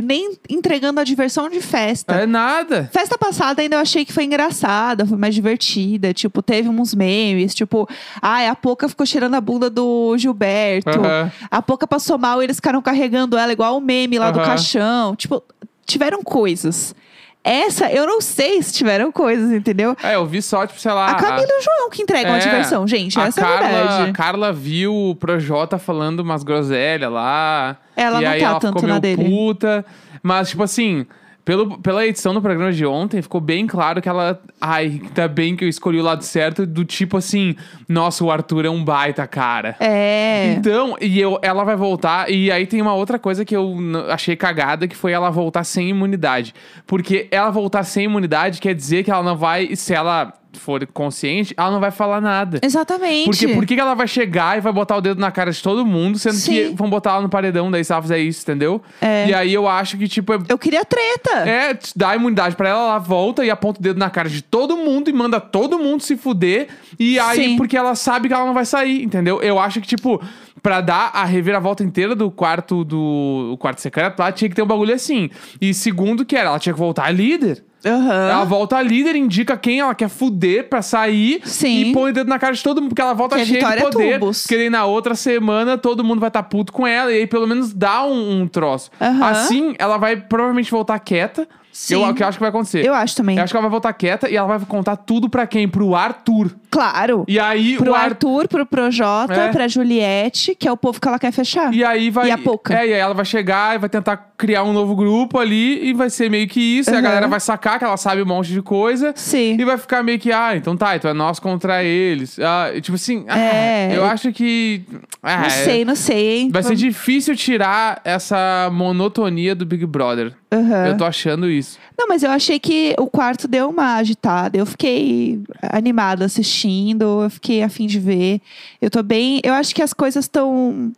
nem 0.03 0.35
entregando 0.49 0.99
a 0.99 1.03
diversão 1.03 1.47
de 1.47 1.61
festa. 1.61 2.15
é 2.15 2.25
nada. 2.25 2.89
Festa 2.91 3.19
passada 3.19 3.61
ainda 3.61 3.75
eu 3.75 3.79
achei 3.81 4.03
que 4.03 4.11
foi 4.11 4.23
engraçada, 4.23 5.05
foi 5.05 5.15
mais 5.17 5.35
divertida. 5.35 6.11
Tipo, 6.11 6.41
teve 6.41 6.67
uns 6.67 6.95
memes, 6.95 7.53
tipo, 7.53 7.87
ai, 8.19 8.47
a 8.47 8.55
Poca 8.55 8.89
ficou 8.89 9.05
cheirando 9.05 9.35
a 9.35 9.41
bunda 9.41 9.69
do 9.69 10.17
Gilberto. 10.17 10.89
Aham. 10.89 11.31
A 11.51 11.61
Poca 11.61 11.85
passou 11.85 12.17
mal 12.17 12.41
e 12.41 12.45
eles 12.45 12.55
ficaram 12.55 12.81
carregando 12.81 13.37
ela 13.37 13.51
igual 13.53 13.77
o 13.77 13.81
meme 13.81 14.17
lá 14.17 14.31
do 14.31 14.39
Aham. 14.39 14.47
caixão. 14.49 15.15
Tipo, 15.15 15.43
tiveram 15.85 16.23
coisas. 16.23 16.95
Essa, 17.43 17.91
eu 17.91 18.05
não 18.05 18.21
sei 18.21 18.61
se 18.61 18.71
tiveram 18.73 19.11
coisas, 19.11 19.51
entendeu? 19.51 19.95
É, 20.03 20.13
eu 20.15 20.25
vi 20.27 20.41
só, 20.43 20.67
tipo, 20.67 20.79
sei 20.79 20.91
lá. 20.91 21.07
a 21.07 21.15
Camila 21.15 21.47
e 21.49 21.59
o 21.59 21.63
João 21.63 21.89
que 21.89 22.03
entregam 22.03 22.33
a 22.33 22.37
É, 22.37 22.39
diversão, 22.39 22.87
gente. 22.87 23.19
a 23.19 23.23
essa 23.25 23.41
Carla, 23.41 23.67
é 23.67 23.71
a 23.71 23.83
A 23.83 23.87
verdade. 23.87 24.13
Carla 24.13 24.53
viu 24.53 24.93
o 24.93 25.15
Projota 25.15 25.79
falando 25.79 26.19
umas 26.19 26.43
groselhas 26.43 27.11
lá. 27.11 27.77
Ela 27.95 28.21
e 28.21 28.25
não 28.25 28.31
aí 28.31 28.39
tá 28.41 28.45
ela 28.45 28.59
tanto 28.59 28.73
ficou 28.79 28.89
na 28.89 28.99
meio 28.99 29.17
dele. 29.17 29.29
puta. 29.29 29.83
Mas, 30.21 30.49
tipo 30.49 30.61
assim, 30.61 31.05
pelo, 31.43 31.79
pela 31.79 32.05
edição 32.05 32.33
do 32.33 32.41
programa 32.41 32.71
de 32.71 32.85
ontem, 32.85 33.21
ficou 33.21 33.41
bem 33.41 33.65
claro 33.65 34.01
que 34.01 34.07
ela. 34.07 34.39
Ai, 34.59 35.01
ainda 35.03 35.27
bem 35.27 35.55
que 35.55 35.63
eu 35.63 35.69
escolhi 35.69 35.99
o 35.99 36.03
lado 36.03 36.23
certo, 36.23 36.65
do 36.65 36.85
tipo 36.85 37.17
assim, 37.17 37.55
nossa, 37.87 38.23
o 38.23 38.31
Arthur 38.31 38.65
é 38.65 38.69
um 38.69 38.83
baita 38.83 39.25
cara. 39.25 39.75
É. 39.79 40.53
Então, 40.53 40.95
e 41.01 41.19
eu, 41.19 41.39
ela 41.41 41.63
vai 41.63 41.75
voltar. 41.75 42.29
E 42.29 42.51
aí 42.51 42.67
tem 42.67 42.81
uma 42.81 42.93
outra 42.93 43.17
coisa 43.17 43.43
que 43.43 43.55
eu 43.55 43.75
achei 44.09 44.35
cagada, 44.35 44.87
que 44.87 44.95
foi 44.95 45.11
ela 45.11 45.29
voltar 45.29 45.63
sem 45.63 45.89
imunidade. 45.89 46.53
Porque 46.85 47.27
ela 47.31 47.49
voltar 47.49 47.83
sem 47.83 48.05
imunidade 48.05 48.61
quer 48.61 48.75
dizer 48.75 49.03
que 49.03 49.11
ela 49.11 49.23
não 49.23 49.35
vai, 49.35 49.75
se 49.75 49.93
ela 49.93 50.33
for 50.53 50.85
consciente, 50.87 51.53
ela 51.57 51.71
não 51.71 51.79
vai 51.79 51.91
falar 51.91 52.19
nada. 52.21 52.59
Exatamente. 52.61 53.25
Porque 53.25 53.47
por 53.49 53.65
que 53.65 53.75
que 53.75 53.81
ela 53.81 53.93
vai 53.93 54.07
chegar 54.07 54.57
e 54.57 54.61
vai 54.61 54.71
botar 54.73 54.97
o 54.97 55.01
dedo 55.01 55.19
na 55.19 55.31
cara 55.31 55.51
de 55.51 55.61
todo 55.61 55.85
mundo, 55.85 56.17
sendo 56.19 56.33
que 56.35 56.67
Sim. 56.69 56.75
vão 56.75 56.89
botar 56.89 57.11
ela 57.11 57.21
no 57.21 57.29
paredão 57.29 57.69
daí 57.71 57.83
se 57.83 57.91
ela 57.91 58.01
fizer 58.01 58.19
isso, 58.19 58.41
entendeu? 58.41 58.81
É. 59.01 59.27
E 59.27 59.33
aí 59.33 59.53
eu 59.53 59.67
acho 59.67 59.97
que, 59.97 60.07
tipo, 60.07 60.33
é, 60.33 60.39
Eu 60.47 60.57
queria 60.57 60.83
treta. 60.85 61.47
é, 61.47 61.77
dá 61.95 62.15
imunidade 62.15 62.55
pra 62.55 62.69
ela, 62.69 62.81
ela 62.81 62.97
volta 62.99 63.45
e 63.45 63.49
aponta 63.49 63.79
o 63.79 63.83
dedo 63.83 63.97
na 63.97 64.09
cara 64.09 64.29
de 64.29 64.41
todo 64.41 64.75
mundo 64.77 65.09
e 65.09 65.13
manda 65.13 65.39
todo 65.39 65.79
mundo 65.79 66.01
se 66.01 66.15
fuder. 66.17 66.67
E 66.99 67.17
aí, 67.19 67.49
Sim. 67.51 67.57
porque 67.57 67.77
ela 67.77 67.95
sabe 67.95 68.27
que 68.27 68.33
ela 68.33 68.45
não 68.45 68.53
vai 68.53 68.65
sair, 68.65 69.03
entendeu? 69.03 69.41
Eu 69.41 69.57
acho 69.59 69.79
que, 69.81 69.87
tipo, 69.87 70.21
pra 70.61 70.81
dar 70.81 71.11
a 71.13 71.25
reviravolta 71.25 71.83
inteira 71.83 72.15
do 72.15 72.29
quarto 72.29 72.83
do 72.83 73.57
quarto 73.59 73.81
secreto 73.81 74.19
lá, 74.19 74.31
tinha 74.31 74.49
que 74.49 74.55
ter 74.55 74.61
um 74.61 74.67
bagulho 74.67 74.93
assim. 74.93 75.29
E 75.59 75.73
segundo 75.73 76.25
que 76.25 76.35
era, 76.35 76.49
ela 76.49 76.59
tinha 76.59 76.73
que 76.73 76.79
voltar 76.79 77.09
líder. 77.11 77.63
Aham. 77.85 78.29
Ela 78.29 78.43
volta 78.43 78.81
líder, 78.81 79.15
indica 79.15 79.57
quem 79.57 79.79
ela 79.79 79.95
quer 79.95 80.09
fuder 80.09 80.69
pra 80.69 80.81
sair 80.81 81.41
Sim. 81.43 81.81
e 81.81 81.93
põe 81.93 82.11
o 82.11 82.13
dedo 82.13 82.27
na 82.27 82.37
cara 82.37 82.53
de 82.53 82.61
todo 82.61 82.81
mundo, 82.81 82.89
porque 82.89 83.01
ela 83.01 83.13
volta 83.13 83.35
Que 83.35 83.41
é 83.41 83.45
cheia 83.45 83.75
de 83.75 83.81
poder. 83.81 84.19
Tubos. 84.19 84.41
Porque 84.41 84.57
daí 84.57 84.69
na 84.69 84.85
outra 84.85 85.15
semana 85.15 85.77
todo 85.77 86.03
mundo 86.03 86.19
vai 86.19 86.29
estar 86.29 86.43
puto 86.43 86.71
com 86.71 86.85
ela, 86.85 87.11
e 87.11 87.17
aí 87.17 87.27
pelo 87.27 87.47
menos 87.47 87.73
dá 87.73 88.03
um, 88.05 88.41
um 88.41 88.47
troço. 88.47 88.91
Aham. 88.99 89.25
Assim, 89.25 89.75
ela 89.79 89.97
vai 89.97 90.15
provavelmente 90.15 90.69
voltar 90.69 90.99
quieta. 90.99 91.47
Sim. 91.71 92.03
Eu, 92.05 92.13
que 92.13 92.21
eu 92.23 92.27
acho 92.27 92.37
que 92.37 92.41
vai 92.41 92.49
acontecer. 92.49 92.85
Eu 92.85 92.93
acho 92.93 93.15
também. 93.15 93.37
Eu 93.37 93.43
acho 93.43 93.53
que 93.53 93.57
ela 93.57 93.61
vai 93.63 93.71
voltar 93.71 93.93
quieta 93.93 94.29
e 94.29 94.35
ela 94.35 94.47
vai 94.57 94.59
contar 94.67 94.95
tudo 94.97 95.29
pra 95.29 95.47
quem? 95.47 95.67
Pro 95.67 95.95
Arthur. 95.95 96.51
Claro. 96.69 97.25
E 97.27 97.39
aí 97.39 97.77
Pro 97.77 97.91
o 97.91 97.95
Ar- 97.95 98.05
Arthur, 98.05 98.47
pro 98.47 98.65
Projota, 98.65 99.33
É. 99.33 99.51
pra 99.51 99.67
Juliette, 99.67 100.55
que 100.55 100.67
é 100.67 100.71
o 100.71 100.77
povo 100.77 100.99
que 101.01 101.07
ela 101.07 101.19
quer 101.19 101.31
fechar. 101.31 101.73
E 101.73 101.83
aí 101.83 102.09
vai. 102.09 102.27
E 102.27 102.31
a 102.31 102.37
Poca. 102.37 102.73
É, 102.73 102.87
e 102.87 102.93
aí 102.93 102.99
ela 102.99 103.13
vai 103.13 103.25
chegar 103.25 103.75
e 103.75 103.77
vai 103.79 103.89
tentar 103.89 104.31
criar 104.37 104.63
um 104.63 104.73
novo 104.73 104.95
grupo 104.95 105.37
ali 105.39 105.85
e 105.85 105.93
vai 105.93 106.09
ser 106.09 106.29
meio 106.29 106.47
que 106.47 106.59
isso. 106.79 106.89
E 106.89 106.93
a 106.93 106.95
Aham. 106.95 107.01
galera 107.03 107.27
vai 107.27 107.39
sacar 107.39 107.77
que 107.77 107.85
ela 107.85 107.97
sabe 107.97 108.21
um 108.21 108.25
monte 108.25 108.51
de 108.51 108.61
coisa. 108.61 109.13
Sim. 109.15 109.57
E 109.59 109.65
vai 109.65 109.77
ficar 109.77 110.01
meio 110.03 110.17
que, 110.19 110.31
ah, 110.31 110.55
então 110.55 110.75
tá, 110.77 110.95
então 110.95 111.11
é 111.11 111.13
nós 111.13 111.39
contra 111.39 111.83
eles. 111.83 112.39
Ah, 112.39 112.71
tipo 112.81 112.95
assim, 112.95 113.25
ah, 113.27 113.37
É. 113.39 113.91
eu 113.95 114.05
acho 114.05 114.31
que. 114.31 114.83
ah, 115.21 115.41
Não 115.43 115.49
sei, 115.49 115.85
não 115.85 115.95
sei, 115.95 116.37
hein? 116.39 116.49
Vai 116.51 116.63
ser 116.63 116.75
difícil 116.75 117.35
tirar 117.35 118.01
essa 118.03 118.69
monotonia 118.71 119.53
do 119.55 119.65
Big 119.65 119.85
Brother. 119.85 120.33
Aham. 120.53 120.87
Eu 120.87 120.97
tô 120.97 121.05
achando 121.05 121.49
isso. 121.49 121.60
Não, 121.97 122.07
mas 122.07 122.23
eu 122.23 122.31
achei 122.31 122.59
que 122.59 122.95
o 122.99 123.07
quarto 123.07 123.47
deu 123.47 123.69
uma 123.69 123.95
agitada. 123.95 124.57
Eu 124.57 124.65
fiquei 124.65 125.41
animada 125.61 126.25
assistindo, 126.25 127.23
eu 127.23 127.29
fiquei 127.29 127.63
afim 127.63 127.87
de 127.87 127.99
ver. 127.99 128.41
Eu 128.81 128.89
tô 128.89 129.03
bem. 129.03 129.39
Eu 129.43 129.53
acho 129.53 129.73
que 129.73 129.81
as 129.81 129.93
coisas 129.93 130.25
estão 130.25 130.91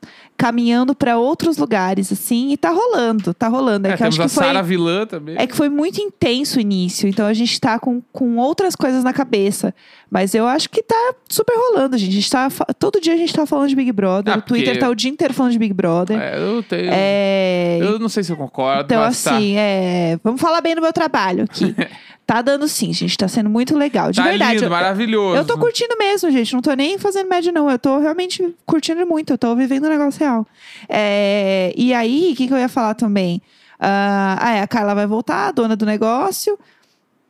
caminhando 0.43 0.93
pra 0.93 1.17
outros 1.17 1.57
lugares, 1.57 2.11
assim, 2.11 2.51
e 2.51 2.57
tá 2.57 2.69
rolando, 2.69 3.33
tá 3.33 3.47
rolando. 3.47 3.87
É, 3.87 3.91
É, 3.91 3.93
que 3.93 3.99
temos 3.99 4.15
acho 4.15 4.21
a 4.23 4.25
que 4.27 4.33
foi. 4.35 4.43
Sara 4.43 4.61
Vilã 4.61 5.05
também. 5.05 5.35
É 5.39 5.47
que 5.47 5.55
foi 5.55 5.69
muito 5.69 6.01
intenso 6.01 6.57
o 6.57 6.61
início, 6.61 7.07
então 7.07 7.25
a 7.25 7.33
gente 7.33 7.61
tá 7.61 7.79
com, 7.79 8.01
com 8.11 8.35
outras 8.35 8.75
coisas 8.75 9.05
na 9.05 9.13
cabeça. 9.13 9.73
Mas 10.11 10.35
eu 10.35 10.45
acho 10.45 10.69
que 10.69 10.83
tá 10.83 11.13
super 11.29 11.55
rolando, 11.55 11.97
gente. 11.97 12.09
A 12.11 12.13
gente 12.15 12.29
tá, 12.29 12.49
todo 12.77 12.99
dia 12.99 13.13
a 13.13 13.17
gente 13.17 13.33
tá 13.33 13.45
falando 13.45 13.69
de 13.69 13.75
Big 13.75 13.91
Brother. 13.93 14.33
Ah, 14.33 14.37
o 14.37 14.41
Twitter 14.41 14.73
porque- 14.73 14.79
tá 14.81 14.89
o 14.89 14.95
dia 14.95 15.09
inteiro 15.09 15.33
falando 15.33 15.53
de 15.53 15.59
Big 15.59 15.73
Brother. 15.73 16.19
É, 16.21 16.37
eu 16.37 16.61
tenho. 16.61 16.89
É, 16.91 17.79
Eu 17.81 17.97
não 17.97 18.09
sei 18.09 18.21
se 18.23 18.31
eu 18.31 18.35
concordo, 18.37 18.83
então, 18.83 19.01
tá. 19.01 19.07
assim, 19.07 19.55
é, 19.57 20.19
vamos 20.23 20.41
falar 20.41 20.59
bem 20.59 20.75
do 20.75 20.81
meu 20.81 20.91
trabalho 20.91 21.45
aqui. 21.45 21.73
tá 22.33 22.41
dando 22.41 22.67
sim, 22.67 22.91
gente. 22.91 23.17
Tá 23.17 23.27
sendo 23.27 23.49
muito 23.49 23.77
legal. 23.77 24.11
De 24.11 24.17
tá 24.17 24.23
verdade. 24.23 24.53
lindo, 24.53 24.65
eu, 24.65 24.69
maravilhoso. 24.69 25.37
eu 25.37 25.45
tô 25.45 25.57
curtindo 25.57 25.95
mesmo, 25.97 26.31
gente. 26.31 26.53
Não 26.53 26.61
tô 26.61 26.73
nem 26.73 26.97
fazendo 26.97 27.29
média, 27.29 27.51
não. 27.51 27.69
Eu 27.69 27.77
tô 27.77 27.99
realmente 27.99 28.55
curtindo 28.65 29.05
muito. 29.05 29.33
Eu 29.33 29.37
tô 29.37 29.55
vivendo 29.55 29.85
um 29.85 29.89
negócio 29.89 30.19
real. 30.19 30.47
É, 30.89 31.73
e 31.77 31.93
aí, 31.93 32.31
o 32.33 32.35
que, 32.35 32.47
que 32.47 32.53
eu 32.53 32.57
ia 32.57 32.69
falar 32.69 32.95
também? 32.95 33.41
Ah, 33.79 34.37
ah, 34.39 34.53
é, 34.53 34.61
a 34.61 34.67
Carla 34.67 34.95
vai 34.95 35.05
voltar, 35.05 35.49
a 35.49 35.51
dona 35.51 35.75
do 35.75 35.85
negócio. 35.85 36.57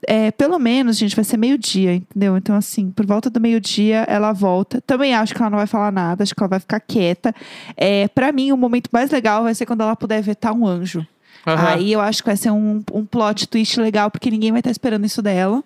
É, 0.08 0.32
pelo 0.32 0.60
menos, 0.60 0.98
gente, 0.98 1.16
vai 1.16 1.24
ser 1.24 1.38
meio-dia, 1.38 1.96
entendeu? 1.96 2.38
Então, 2.38 2.56
assim, 2.56 2.92
por 2.92 3.06
volta 3.06 3.30
do 3.30 3.40
meio-dia 3.40 4.06
ela 4.08 4.34
volta. 4.34 4.82
Também 4.82 5.14
acho 5.16 5.34
que 5.34 5.42
ela 5.42 5.50
não 5.50 5.58
vai 5.58 5.68
falar 5.68 5.92
nada, 5.92 6.24
acho 6.24 6.36
que 6.36 6.42
ela 6.42 6.50
vai 6.50 6.60
ficar 6.60 6.80
quieta. 6.80 7.34
É, 7.76 8.08
para 8.10 8.32
mim, 8.32 8.52
o 8.52 8.58
momento 8.58 8.90
mais 8.92 9.10
legal 9.12 9.44
vai 9.44 9.56
ser 9.56 9.66
quando 9.66 9.82
ela 9.82 9.96
puder 9.96 10.22
vetar 10.22 10.54
um 10.54 10.68
anjo. 10.68 11.06
Aham. 11.46 11.68
Aí 11.74 11.92
eu 11.92 12.00
acho 12.00 12.22
que 12.24 12.30
vai 12.30 12.38
ser 12.38 12.52
um, 12.52 12.82
um 12.94 13.06
plot 13.06 13.48
twist 13.48 13.80
legal, 13.80 14.10
porque 14.10 14.30
ninguém 14.32 14.52
vai 14.52 14.60
estar 14.62 14.72
esperando 14.72 15.06
isso 15.06 15.22
dela. 15.22 15.64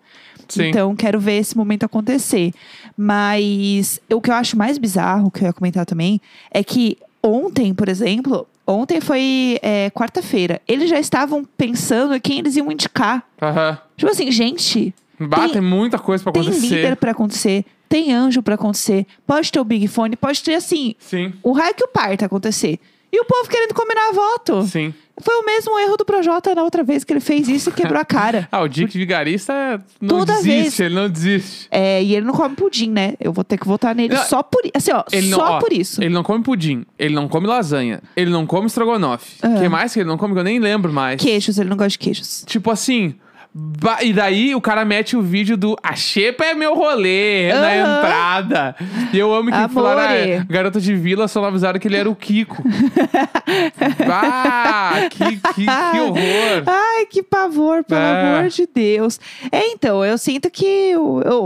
Sim. 0.47 0.69
Então, 0.69 0.95
quero 0.95 1.19
ver 1.19 1.33
esse 1.39 1.55
momento 1.57 1.83
acontecer. 1.85 2.53
Mas 2.95 3.99
o 4.11 4.19
que 4.21 4.29
eu 4.29 4.35
acho 4.35 4.57
mais 4.57 4.77
bizarro, 4.77 5.29
que 5.31 5.41
eu 5.43 5.47
ia 5.47 5.53
comentar 5.53 5.85
também, 5.85 6.19
é 6.51 6.63
que 6.63 6.97
ontem, 7.23 7.73
por 7.73 7.87
exemplo, 7.89 8.47
ontem 8.65 8.99
foi 9.01 9.59
é, 9.61 9.89
quarta-feira. 9.91 10.61
Eles 10.67 10.89
já 10.89 10.99
estavam 10.99 11.45
pensando 11.57 12.15
em 12.15 12.19
quem 12.19 12.39
eles 12.39 12.55
iam 12.55 12.71
indicar. 12.71 13.23
Aham. 13.41 13.77
Tipo 13.95 14.11
assim, 14.11 14.31
gente, 14.31 14.93
Bah, 15.19 15.39
Tem- 15.45 15.53
tem 15.53 15.61
muita 15.61 15.97
coisa 15.97 16.23
pra 16.23 16.31
tem 16.31 16.43
acontecer. 16.43 16.67
líder 16.75 16.95
pra 16.95 17.09
acontecer, 17.11 17.65
tem 17.89 18.13
anjo 18.13 18.43
pra 18.43 18.53
acontecer, 18.53 19.07
pode 19.25 19.51
ter 19.51 19.59
o 19.59 19.63
Big 19.63 19.87
Fone, 19.87 20.15
pode 20.15 20.43
ter 20.43 20.53
assim, 20.53 20.93
Sim, 20.99 21.33
o 21.41 21.53
raio 21.53 21.73
que 21.73 21.83
o 21.83 21.87
parta 21.87 22.27
acontecer. 22.27 22.79
E 23.11 23.19
o 23.19 23.25
povo 23.25 23.49
querendo 23.49 23.73
combinar 23.73 24.11
voto. 24.13 24.61
sim. 24.67 24.93
Foi 25.21 25.35
o 25.35 25.45
mesmo 25.45 25.77
erro 25.79 25.97
do 25.97 26.05
Projota 26.05 26.53
na 26.53 26.63
outra 26.63 26.83
vez 26.83 27.03
que 27.03 27.11
ele 27.11 27.19
fez 27.19 27.47
isso 27.47 27.69
e 27.69 27.73
quebrou 27.73 27.99
a 27.99 28.05
cara. 28.05 28.47
Ah, 28.51 28.61
o 28.61 28.67
Dick 28.67 28.97
Vigarista 28.97 29.53
não 29.99 30.19
Toda 30.19 30.33
desiste, 30.35 30.51
vez. 30.61 30.79
ele 30.79 30.95
não 30.95 31.09
desiste. 31.09 31.67
É, 31.71 32.01
e 32.03 32.15
ele 32.15 32.25
não 32.25 32.33
come 32.33 32.55
pudim, 32.55 32.89
né? 32.91 33.13
Eu 33.19 33.33
vou 33.33 33.43
ter 33.43 33.57
que 33.57 33.67
votar 33.67 33.93
nele 33.95 34.13
Não, 34.13 34.23
só 34.23 34.41
por 34.43 34.61
isso. 34.63 34.71
Assim, 34.75 34.91
ó, 34.91 35.03
Ele 35.11 35.29
não, 35.29 35.37
só 35.37 35.53
ó, 35.53 35.59
por 35.59 35.73
isso. 35.73 36.01
Ele 36.01 36.13
não 36.13 36.23
come 36.23 36.43
pudim, 36.43 36.85
ele 36.97 37.13
não 37.15 37.27
come 37.27 37.45
lasanha, 37.47 38.01
ele 38.15 38.29
não 38.31 38.45
come 38.45 38.67
estrogonofe. 38.67 39.37
O 39.43 39.47
Aham. 39.47 39.59
que 39.61 39.69
mais 39.69 39.93
que 39.93 39.99
ele 39.99 40.07
não 40.09 40.17
come 40.17 40.33
que 40.33 40.39
eu 40.39 40.43
nem 40.43 40.59
lembro 40.59 40.91
mais? 40.93 41.21
Queijos, 41.21 41.57
ele 41.57 41.69
não 41.69 41.77
gosta 41.77 41.89
de 41.89 41.99
queijos. 41.99 42.43
Tipo 42.45 42.71
assim. 42.71 43.15
Ba- 43.59 44.03
E 44.03 44.13
daí 44.13 44.53
o 44.53 44.61
cara 44.61 44.85
mete 44.85 45.15
o 45.17 45.21
vídeo 45.21 45.57
do 45.57 45.75
A 45.81 45.95
Xepa 45.95 46.45
é 46.45 46.53
meu 46.53 46.75
rolê 46.75 47.51
na 47.51 47.67
Aham. 47.69 47.97
entrada. 47.97 48.75
E 49.11 49.17
eu 49.17 49.33
amo 49.33 49.49
que 49.49 49.55
Amore. 49.55 49.73
falaram, 49.73 50.01
ah, 50.01 50.45
garota 50.49 50.79
de 50.79 50.95
vila 50.95 51.27
só 51.27 51.41
não 51.41 51.47
avisaram 51.47 51.79
que 51.79 51.87
ele 51.87 51.97
era 51.97 52.09
o 52.09 52.15
Kiko. 52.15 52.61
ah, 54.11 54.93
que, 55.09 55.37
que, 55.37 55.65
que 55.65 55.99
horror. 55.99 56.63
Ai, 56.65 57.05
que 57.07 57.23
pavor, 57.23 57.83
pelo 57.83 57.99
É. 57.99 58.37
amor 58.37 58.49
de 58.49 58.67
Deus. 58.73 59.19
É, 59.51 59.67
então, 59.67 60.03
eu 60.03 60.17
sinto 60.17 60.49
que. 60.49 60.93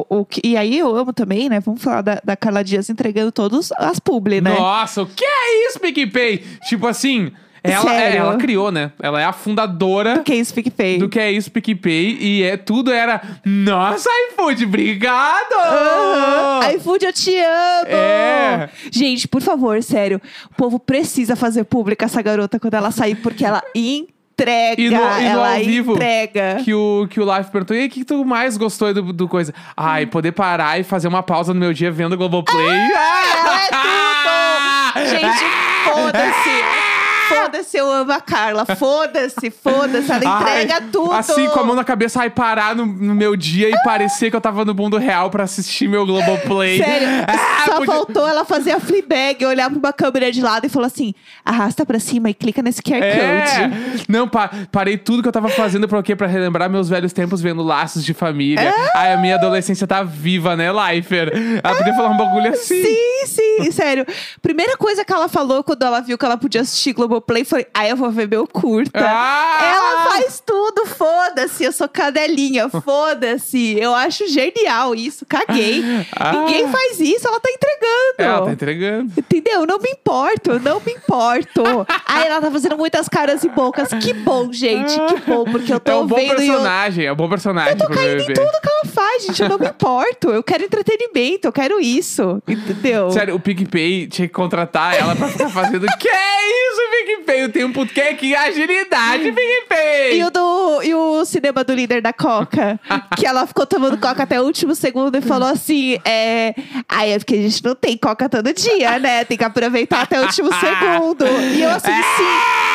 O 0.10 0.26
que- 0.26 0.42
e 0.44 0.58
aí 0.58 0.78
eu 0.78 0.96
amo 0.96 1.14
também, 1.14 1.50
né? 1.50 1.60
Vamos 1.60 1.82
falar 1.84 2.02
da, 2.02 2.22
da 2.24 2.36
Carla 2.36 2.64
Dias 2.64 2.90
entregando 2.90 3.32
todos 3.32 3.72
as 3.74 4.00
publi, 4.00 4.42
né? 4.42 4.52
Nossa, 4.54 5.04
o 5.04 5.06
que 5.06 5.24
é 5.26 5.68
isso, 5.68 5.80
PicPay? 5.80 6.44
Tipo 6.68 6.88
assim, 6.88 7.32
ela, 7.64 7.96
é- 8.02 8.16
ela 8.18 8.38
criou, 8.38 8.72
né? 8.72 8.92
Ela 9.02 9.22
é 9.22 9.26
a 9.26 9.32
fundadora 9.34 10.20
Que 10.20 10.34
isso, 10.34 10.54
PicPay. 10.54 10.98
do 10.98 11.08
que 11.08 11.20
é 11.20 11.32
isso, 11.32 11.52
PicPay. 11.52 12.18
E 12.20 12.44
é, 12.44 12.58
tudo 12.58 12.92
era, 12.92 13.22
nossa, 13.46 14.10
iFood, 14.32 14.66
obrigado! 14.66 15.54
Aham. 15.54 16.72
iFood, 16.76 17.06
eu 17.06 17.14
te 17.14 17.36
amo! 17.38 17.88
É. 17.88 18.70
Gente, 18.92 19.28
por 19.28 19.42
favor, 19.42 19.82
sério. 19.84 20.20
O 20.52 20.56
povo 20.56 20.80
precisa 20.80 21.36
fazer 21.36 21.64
pública 21.66 22.06
essa 22.06 22.22
garota 22.22 22.60
quando 22.60 22.74
ela 22.74 22.90
sair, 22.92 23.16
porque 23.16 23.46
ela 23.46 23.62
entrega. 23.76 24.82
E 24.82 24.90
no- 24.90 24.96
e 24.96 25.00
no 25.00 25.02
ela 25.22 25.54
ao 25.56 25.60
vivo, 25.64 25.92
entrega. 25.94 26.62
Que 26.64 26.74
o, 26.74 27.08
que 27.10 27.20
o 27.20 27.38
Life 27.38 27.52
perguntou, 27.52 27.76
e 27.78 27.82
aí, 27.82 27.88
o 27.88 27.90
que 27.92 28.04
tu 28.04 28.26
mais 28.26 28.58
gostou 28.58 28.92
do, 28.92 29.14
do 29.14 29.28
coisa? 29.28 29.54
Ai, 29.78 30.08
poder 30.08 30.32
parar 30.32 30.80
e 30.80 30.84
fazer 30.84 31.08
uma 31.08 31.22
pausa 31.22 31.54
no 31.54 31.60
meu 31.60 31.74
dia 31.74 31.92
vendo 31.92 32.14
o 32.14 32.18
Globoplay. 32.18 32.66
Ela 32.66 33.62
é 33.62 33.68
tudo! 33.70 35.06
Gente, 35.10 35.46
foda-se! 35.86 36.91
Foda-se, 37.36 37.78
eu 37.78 37.92
amo 37.92 38.12
a 38.12 38.22
Carla. 38.22 38.66
Foda-se, 38.66 39.50
foda-se. 39.52 40.12
Ela 40.12 40.22
Ai, 40.26 40.64
entrega 40.64 40.82
tudo. 40.92 41.12
Assim, 41.14 41.48
com 41.50 41.60
a 41.60 41.64
mão 41.64 41.76
na 41.76 41.84
cabeça, 41.84 42.20
ai, 42.22 42.30
parar 42.30 42.76
no, 42.76 42.86
no 42.86 43.16
meu 43.16 43.36
dia 43.36 43.70
e 43.70 43.84
parecer 43.84 44.30
que 44.30 44.36
eu 44.36 44.42
tava 44.42 44.64
no 44.66 44.74
mundo 44.74 44.98
real 44.98 45.30
pra 45.30 45.44
assistir 45.44 45.88
meu 45.88 46.06
Globoplay. 46.06 46.78
Sério, 46.84 47.08
Ah, 47.28 47.66
só 47.66 47.72
podia- 47.78 47.94
faltou 47.94 48.28
ela 48.28 48.44
fazer 48.44 48.72
a 48.72 48.80
Fleabag, 48.80 49.46
olhar 49.46 49.70
pra 49.70 49.78
uma 49.80 49.94
câmera 49.94 50.32
de 50.32 50.42
lado 50.42 50.66
e 50.66 50.70
falar 50.70 50.88
assim: 50.88 51.14
arrasta 51.46 51.86
pra 51.86 52.00
cima 52.00 52.30
e 52.30 52.34
clica 52.34 52.62
nesse 52.62 52.82
QR 52.82 53.02
É. 53.04 53.12
Code. 53.60 54.06
Não, 54.10 54.28
pa- 54.28 54.50
parei 54.72 54.98
tudo 54.98 55.22
que 55.22 55.28
eu 55.28 55.32
tava 55.32 55.50
fazendo 55.50 55.88
pra 55.88 56.02
quê? 56.02 56.16
Pra 56.16 56.28
relembrar 56.28 56.70
meus 56.70 56.90
velhos 56.90 57.14
tempos 57.14 57.42
vendo 57.42 57.62
laços 57.62 58.04
de 58.04 58.14
família. 58.14 58.62
É. 58.62 58.92
Ai, 58.98 59.14
a 59.14 59.18
minha 59.18 59.36
adolescência 59.36 59.86
tá 59.86 60.02
viva, 60.04 60.56
né, 60.56 60.70
Lifer? 60.72 61.32
Ela 61.64 61.76
podia 61.76 61.94
falar 61.94 62.10
um 62.10 62.18
bagulho 62.18 62.50
assim. 62.50 62.84
Sim, 62.84 63.26
sim, 63.26 63.72
sério. 63.72 64.06
Primeira 64.42 64.76
coisa 64.78 65.06
que 65.06 65.14
ela 65.14 65.28
falou 65.30 65.64
quando 65.64 65.84
ela 65.84 66.00
viu 66.02 66.18
que 66.18 66.26
ela 66.26 66.38
podia 66.38 66.62
assistir 66.62 66.94
Globoplay 67.22 67.44
foi: 67.46 67.66
ah, 67.74 67.88
eu 67.88 67.96
vou 67.96 68.10
ver 68.12 68.28
meu 68.28 68.48
curta. 68.48 69.00
Ah! 69.00 69.60
Ela 69.64 70.10
faz 70.12 70.42
tudo, 70.46 70.86
foda-se, 70.86 71.64
eu 71.64 71.72
sou 71.72 71.88
cadelinha, 71.88 72.68
foda-se. 72.70 73.78
Eu 73.80 73.94
acho 73.94 74.28
genial 74.28 74.96
isso, 74.96 75.26
caguei. 75.26 75.84
Ah. 76.16 76.32
Ninguém 76.34 76.68
faz 76.68 77.00
isso, 77.00 77.28
ela 77.28 77.40
tá 77.40 77.50
entregando. 77.52 78.16
Ela 78.18 78.46
tá 78.46 78.52
entregando. 78.52 79.14
Entendeu? 79.18 79.66
Não 79.66 79.78
me 79.80 79.90
importo, 79.92 80.60
não 80.60 80.82
me 80.86 80.94
importo. 80.94 81.62
Aí 82.06 82.28
ela 82.28 82.42
tá 82.42 82.52
fazendo 82.52 82.78
muitas 82.78 83.08
caras 83.08 83.44
e 83.44 83.50
bocas. 83.50 83.90
Que 83.90 84.14
bom, 84.14 84.52
gente, 84.52 84.94
que 84.94 85.32
bom, 85.32 85.46
porque 85.46 85.74
eu 85.74 85.80
tô 85.80 85.92
É 85.92 85.96
um 85.96 86.08
bom 86.08 86.16
vendo 86.16 86.32
eu 86.32 86.38
personagem, 86.38 87.06
é 87.06 87.12
um 87.14 87.16
bom 87.16 87.30
personagem. 87.30 87.72
eu 87.74 87.78
tô 87.78 87.88
caindo 87.88 88.22
em 88.22 88.34
tudo 88.34 88.62
que 88.62 88.70
ela 88.70 88.86
faz, 88.86 89.26
gente. 89.26 89.42
Eu 89.42 89.50
não 89.50 89.60
me 89.60 89.68
importo. 89.70 90.30
Eu 90.30 90.44
quero 90.44 90.64
entretenimento, 90.64 91.48
eu 91.48 91.52
quero 91.52 91.80
isso. 91.80 92.42
Entendeu? 92.48 93.12
Sério, 93.12 93.36
o 93.36 93.40
PicPay 93.40 94.08
tinha 94.08 94.28
que 94.28 94.34
contratar 94.34 94.96
ela 94.96 95.16
pra 95.16 95.28
ficar 95.28 95.50
fazendo. 95.50 95.86
que 96.00 96.08
é 96.10 96.42
isso, 96.50 96.61
PicPay? 96.92 97.46
O 97.46 97.50
tempo 97.50 97.86
que 97.86 98.02
é 98.02 98.14
que 98.14 98.36
agilidade, 98.36 99.32
PicPay! 99.32 100.20
E 100.20 100.24
o, 100.24 100.30
do, 100.30 100.84
e 100.84 100.94
o 100.94 101.26
cinema 101.26 101.64
do 101.64 101.74
líder 101.74 102.02
da 102.02 102.14
Coca, 102.14 102.80
que 103.18 103.26
ela 103.26 103.48
ficou 103.48 103.66
tomando 103.66 103.98
Coca 103.98 104.24
até 104.24 104.40
o 104.40 104.44
último 104.44 104.76
segundo 104.76 105.18
e 105.18 105.22
falou 105.22 105.48
assim: 105.48 105.98
é. 106.06 106.54
Ai, 106.88 107.14
é 107.14 107.18
porque 107.18 107.36
a 107.36 107.42
gente 107.42 107.64
não 107.64 107.76
tem 107.76 107.98
Coca 107.98 108.28
todo 108.28 108.54
dia, 108.54 109.00
né? 109.00 109.24
Tem 109.24 109.38
que 109.38 109.44
aproveitar 109.44 110.02
até 110.02 110.20
o 110.20 110.24
último 110.26 110.50
segundo. 110.60 111.26
E 111.26 111.62
eu 111.62 111.70
assim, 111.70 111.92
sim. 111.92 112.71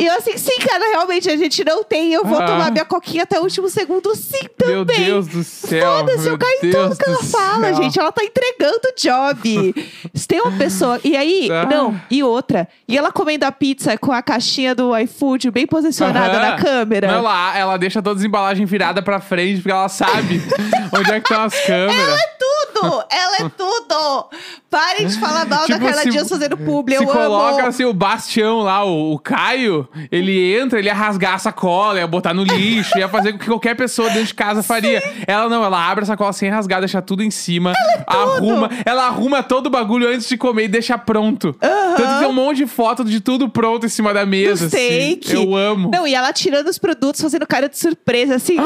E 0.00 0.06
eu 0.06 0.14
assim, 0.16 0.36
sim, 0.38 0.58
cara, 0.60 0.84
realmente 0.90 1.28
a 1.30 1.36
gente 1.36 1.64
não 1.64 1.82
tem. 1.84 2.12
Eu 2.12 2.24
vou 2.24 2.38
Ah. 2.40 2.46
tomar 2.46 2.70
minha 2.70 2.84
coquinha 2.84 3.22
até 3.24 3.38
o 3.38 3.42
último 3.42 3.68
segundo, 3.68 4.14
sim, 4.14 4.46
também. 4.56 4.74
Meu 4.74 4.84
Deus 4.84 5.26
do 5.26 5.42
céu. 5.44 5.98
Foda-se, 5.98 6.28
eu 6.28 6.38
caio 6.38 6.58
em 6.62 6.70
tudo 6.70 6.96
que 6.96 7.08
ela 7.08 7.22
fala, 7.22 7.72
gente. 7.74 7.98
Ela 7.98 8.12
tá 8.12 8.24
entregando 8.24 8.80
o 8.84 8.94
job. 9.00 9.74
Se 10.14 10.26
tem 10.28 10.40
uma 10.40 10.52
pessoa. 10.56 11.00
E 11.04 11.16
aí, 11.16 11.48
Ah. 11.50 11.66
não, 11.66 12.00
e 12.10 12.22
outra. 12.22 12.68
E 12.88 12.96
ela 12.96 13.10
comendo 13.12 13.44
a 13.44 13.52
pizza 13.52 13.96
com 13.98 14.12
a 14.12 14.22
caixinha 14.22 14.74
do 14.74 14.96
iFood 14.98 15.50
bem 15.50 15.66
posicionada 15.66 16.38
Aham. 16.38 16.50
na 16.50 16.56
câmera. 16.56 17.06
Não, 17.08 17.14
ela, 17.18 17.58
ela 17.58 17.76
deixa 17.76 18.02
todas 18.02 18.20
as 18.22 18.26
embalagens 18.26 18.68
viradas 18.68 19.02
pra 19.04 19.20
frente, 19.20 19.56
porque 19.60 19.70
ela 19.72 19.88
sabe 19.88 20.40
onde 20.96 21.10
é 21.12 21.20
que 21.20 21.28
estão 21.32 21.44
as 21.44 21.58
câmeras. 21.66 22.20
tudo! 22.38 23.04
Ela 23.10 23.36
é 23.46 23.48
tudo! 23.50 24.28
Parem 24.72 25.06
de 25.06 25.18
falar 25.20 25.44
mal 25.44 25.66
Tipo, 25.66 25.78
da 25.78 25.84
Carla 25.86 26.02
se- 26.02 26.08
Dias 26.10 26.28
fazendo 26.28 26.56
publi, 26.56 26.96
Se 26.96 27.04
eu 27.04 27.06
coloca 27.06 27.60
amo! 27.60 27.68
assim, 27.68 27.84
o 27.84 27.92
Bastião 27.92 28.60
lá, 28.60 28.82
o, 28.84 29.12
o 29.12 29.18
Caio, 29.18 29.86
ele 30.10 30.56
entra, 30.58 30.78
ele 30.78 30.88
ia 30.88 30.94
rasgar 30.94 31.34
a 31.34 31.38
sacola, 31.38 31.98
ia 31.98 32.06
botar 32.06 32.32
no 32.32 32.42
lixo, 32.42 32.96
ia 32.98 33.06
fazer 33.06 33.34
o 33.34 33.38
que 33.38 33.46
qualquer 33.46 33.76
pessoa 33.76 34.08
dentro 34.08 34.24
de 34.28 34.34
casa 34.34 34.62
faria. 34.62 35.02
Ela 35.26 35.46
não, 35.48 35.62
ela 35.62 35.90
abre 35.90 36.04
a 36.04 36.06
sacola 36.06 36.32
sem 36.32 36.48
rasgar, 36.48 36.80
deixa 36.80 37.02
tudo 37.02 37.22
em 37.22 37.30
cima, 37.30 37.74
arruma, 38.06 38.70
ela 38.86 39.06
arruma 39.06 39.42
todo 39.42 39.66
o 39.66 39.70
bagulho 39.70 40.08
antes 40.08 40.26
de 40.26 40.38
comer 40.38 40.64
e 40.64 40.68
deixa 40.68 40.96
pronto. 40.96 41.52
Tanto 41.60 42.02
que 42.14 42.18
tem 42.20 42.28
um 42.28 42.32
monte 42.32 42.56
de 42.58 42.66
foto 42.66 43.04
de 43.04 43.20
tudo 43.20 43.50
pronto 43.50 43.84
em 43.84 43.90
cima 43.90 44.14
da 44.14 44.24
mesa. 44.24 44.66
Do 44.68 44.74
assim. 44.74 45.18
steak. 45.18 45.34
Eu 45.34 45.54
amo. 45.54 45.90
Não, 45.92 46.06
e 46.06 46.14
ela 46.14 46.32
tirando 46.32 46.68
os 46.68 46.78
produtos, 46.78 47.20
fazendo 47.20 47.46
cara 47.46 47.68
de 47.68 47.78
surpresa, 47.78 48.36
assim. 48.36 48.56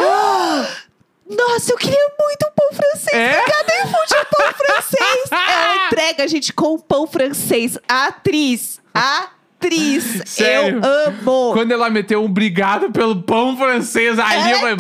Nossa, 1.28 1.72
eu 1.72 1.76
queria 1.76 2.08
muito 2.18 2.46
um 2.46 2.50
pão 2.54 2.72
francês. 2.72 3.14
É? 3.14 3.40
Cadê 3.42 3.72
o 3.82 3.88
fute 3.88 4.26
pão 4.30 4.52
francês? 4.52 5.30
Ela 5.32 5.86
entrega 5.86 6.24
a 6.24 6.26
gente 6.26 6.52
com 6.52 6.74
o 6.74 6.78
pão 6.78 7.06
francês. 7.06 7.78
A 7.88 8.06
atriz. 8.06 8.80
A 8.94 9.30
atriz. 9.58 10.22
Sério? 10.26 10.80
Eu 10.82 11.06
amo. 11.08 11.52
Quando 11.52 11.72
ela 11.72 11.88
meteu 11.90 12.22
um 12.22 12.26
obrigado 12.26 12.90
pelo 12.90 13.22
pão 13.22 13.56
francês 13.56 14.18
ali, 14.18 14.34
Ela 14.34 14.50
eu 14.50 14.56
é 14.56 14.60
falei, 14.60 14.74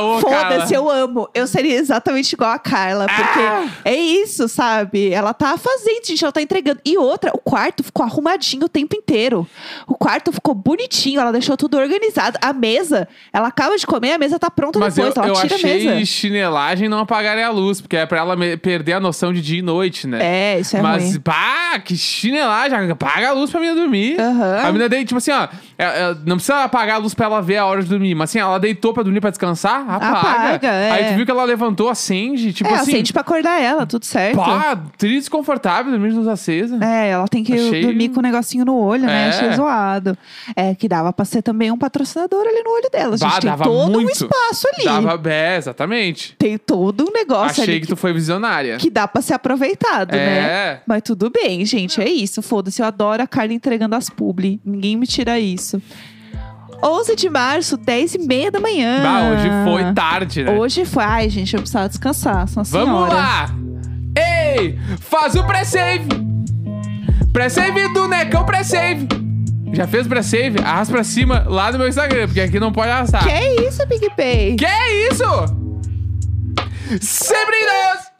ô, 0.00 0.20
Foda-se, 0.20 0.48
Carla." 0.48 0.74
eu 0.74 0.90
amo. 0.90 1.28
Eu 1.34 1.46
seria 1.46 1.76
exatamente 1.76 2.32
igual 2.32 2.50
a 2.52 2.58
Carla, 2.58 3.06
porque 3.06 3.38
Ah. 3.40 3.66
é 3.84 3.94
isso, 3.96 4.48
sabe? 4.48 5.10
Ela 5.12 5.32
tá 5.34 5.56
fazendo, 5.56 6.06
gente, 6.06 6.22
ela 6.24 6.32
tá 6.32 6.42
entregando. 6.42 6.80
E 6.84 6.96
outra, 6.98 7.30
o 7.34 7.38
quarto 7.38 7.82
ficou 7.82 8.04
arrumadinho 8.04 8.64
o 8.66 8.68
tempo 8.68 8.94
inteiro. 8.96 9.46
O 9.86 9.94
quarto 9.94 10.32
ficou 10.32 10.54
bonitinho, 10.54 11.20
ela 11.20 11.32
deixou 11.32 11.56
tudo 11.56 11.76
organizado. 11.78 12.38
A 12.42 12.52
mesa, 12.52 13.08
ela 13.32 13.48
acaba 13.48 13.76
de 13.76 13.86
comer, 13.86 14.12
a 14.12 14.18
mesa 14.18 14.38
tá 14.38 14.50
pronta 14.50 14.78
Mas 14.78 14.96
eu, 14.98 15.06
depois, 15.08 15.16
ela 15.26 15.36
eu 15.36 15.40
tira 15.40 15.54
a 15.56 15.58
mesa. 15.58 15.90
achei 15.92 16.06
chinelagem 16.06 16.88
não 16.88 16.98
apagarem 16.98 17.42
a 17.44 17.50
luz, 17.50 17.80
porque 17.80 17.96
é 17.96 18.06
pra 18.06 18.18
ela 18.18 18.36
perder 18.58 18.94
a 18.94 19.00
noção 19.00 19.32
de 19.32 19.40
dia 19.40 19.58
e 19.58 19.62
noite, 19.62 20.06
né? 20.06 20.18
É, 20.56 20.60
isso 20.60 20.76
é 20.76 20.82
Mas, 20.82 21.04
ruim. 21.12 21.20
pá, 21.20 21.78
que 21.84 21.96
chinelagem. 21.96 22.90
Apaga 22.90 23.30
a 23.30 23.32
luz 23.32 23.50
pra 23.50 23.60
menina 23.60 23.80
dormir. 23.80 24.01
Aham. 24.18 24.58
A 24.60 24.66
menina 24.66 24.88
deitou, 24.88 25.06
tipo 25.06 25.18
assim, 25.18 25.30
ó. 25.32 25.48
é- 25.78 25.84
é, 26.10 26.16
não 26.24 26.36
precisa 26.36 26.64
apagar 26.64 26.96
a 26.96 26.98
luz 26.98 27.14
pra 27.14 27.26
ela 27.26 27.40
ver 27.42 27.56
a 27.58 27.66
hora 27.66 27.82
de 27.82 27.88
dormir. 27.88 28.14
Mas 28.14 28.30
assim, 28.30 28.38
ela 28.38 28.58
deitou 28.58 28.92
pra 28.92 29.02
dormir 29.02 29.20
pra 29.20 29.30
descansar, 29.30 29.80
apaga. 29.88 30.18
Apaga, 30.18 30.68
é. 30.68 30.90
Aí 30.90 31.04
tu 31.08 31.16
viu 31.16 31.24
que 31.24 31.30
ela 31.30 31.44
levantou, 31.44 31.88
acende, 31.88 32.52
tipo 32.52 32.68
é, 32.70 32.74
assim. 32.74 32.92
acende 32.92 33.12
pra 33.12 33.22
acordar 33.22 33.60
ela, 33.60 33.86
tudo 33.86 34.04
certo. 34.04 34.36
Pá, 34.36 34.78
triste 34.98 35.18
desconfortável, 35.20 35.90
dormir 35.92 36.10
de 36.10 36.16
luz 36.16 36.28
acesa. 36.28 36.78
É, 36.84 37.10
ela 37.10 37.26
tem 37.28 37.42
que 37.44 37.52
Achei- 37.54 37.82
dormir 37.82 38.08
com 38.10 38.18
um 38.20 38.22
negocinho 38.22 38.64
no 38.64 38.76
olho, 38.76 39.04
né? 39.04 39.26
É. 39.26 39.28
Achei 39.30 39.52
zoado. 39.52 40.16
É, 40.56 40.74
que 40.74 40.88
dava 40.88 41.12
pra 41.12 41.24
ser 41.24 41.42
também 41.42 41.70
um 41.70 41.78
patrocinador 41.78 42.40
ali 42.46 42.62
no 42.62 42.70
olho 42.70 42.88
dela. 42.90 43.14
A 43.14 43.16
gente 43.16 43.30
Bah, 43.30 43.40
tem 43.40 43.50
dava 43.50 43.64
todo 43.64 43.88
um 43.98 44.02
muito. 44.02 44.10
espaço 44.12 44.66
ali. 44.74 44.84
Dava, 44.84 45.30
é, 45.30 45.56
exatamente. 45.56 46.34
Tem 46.38 46.58
todo 46.58 47.04
um 47.08 47.12
negócio 47.12 47.62
Achei 47.62 47.74
ali 47.76 47.80
que 47.80 47.86
tu 47.86 47.96
foi 47.96 48.12
visionária. 48.12 48.76
que 48.76 48.90
dá 48.90 49.06
pra 49.06 49.22
ser 49.22 49.34
aproveitado, 49.34 50.12
né? 50.12 50.38
É. 50.38 50.80
Mas 50.86 51.02
tudo 51.02 51.30
bem, 51.30 51.64
gente, 51.64 52.00
é 52.00 52.08
isso. 52.08 52.42
Foda-se, 52.42 52.80
eu 52.82 52.86
adoro 52.86 53.22
a 53.22 53.26
Carla 53.26 53.52
entregando 53.52 53.91
as 53.96 54.08
publi. 54.10 54.60
Ninguém 54.64 54.96
me 54.96 55.06
tira 55.06 55.38
isso. 55.38 55.80
11 56.84 57.14
de 57.14 57.30
março, 57.30 57.76
10 57.76 58.14
e 58.14 58.18
meia 58.18 58.50
da 58.50 58.58
manhã. 58.58 59.02
Ah, 59.06 59.30
hoje 59.30 59.48
foi 59.64 59.94
tarde, 59.94 60.42
né? 60.42 60.50
Hoje 60.52 60.84
foi. 60.84 61.04
Ai, 61.04 61.28
gente, 61.30 61.54
eu 61.54 61.60
precisava 61.60 61.88
descansar. 61.88 62.46
Vamos 62.46 62.68
senhora. 62.68 63.14
lá! 63.14 63.54
Ei! 64.18 64.78
Faz 64.98 65.34
o 65.36 65.44
pré-save! 65.44 66.08
Pré-save 67.32 67.88
do 67.94 68.08
Necão 68.08 68.44
Pré-save! 68.44 69.06
Já 69.72 69.86
fez 69.86 70.06
pré-save? 70.06 70.58
Arrasta 70.58 70.92
pra 70.92 71.04
cima 71.04 71.44
lá 71.46 71.72
no 71.72 71.78
meu 71.78 71.88
Instagram, 71.88 72.26
porque 72.26 72.40
aqui 72.40 72.60
não 72.60 72.72
pode 72.72 72.90
arrastar. 72.90 73.24
Que 73.24 73.66
isso, 73.66 73.86
PicPay? 73.86 74.56
Que 74.56 74.66
isso? 75.10 75.24
Sempre 77.00 77.56
nós! 77.64 78.11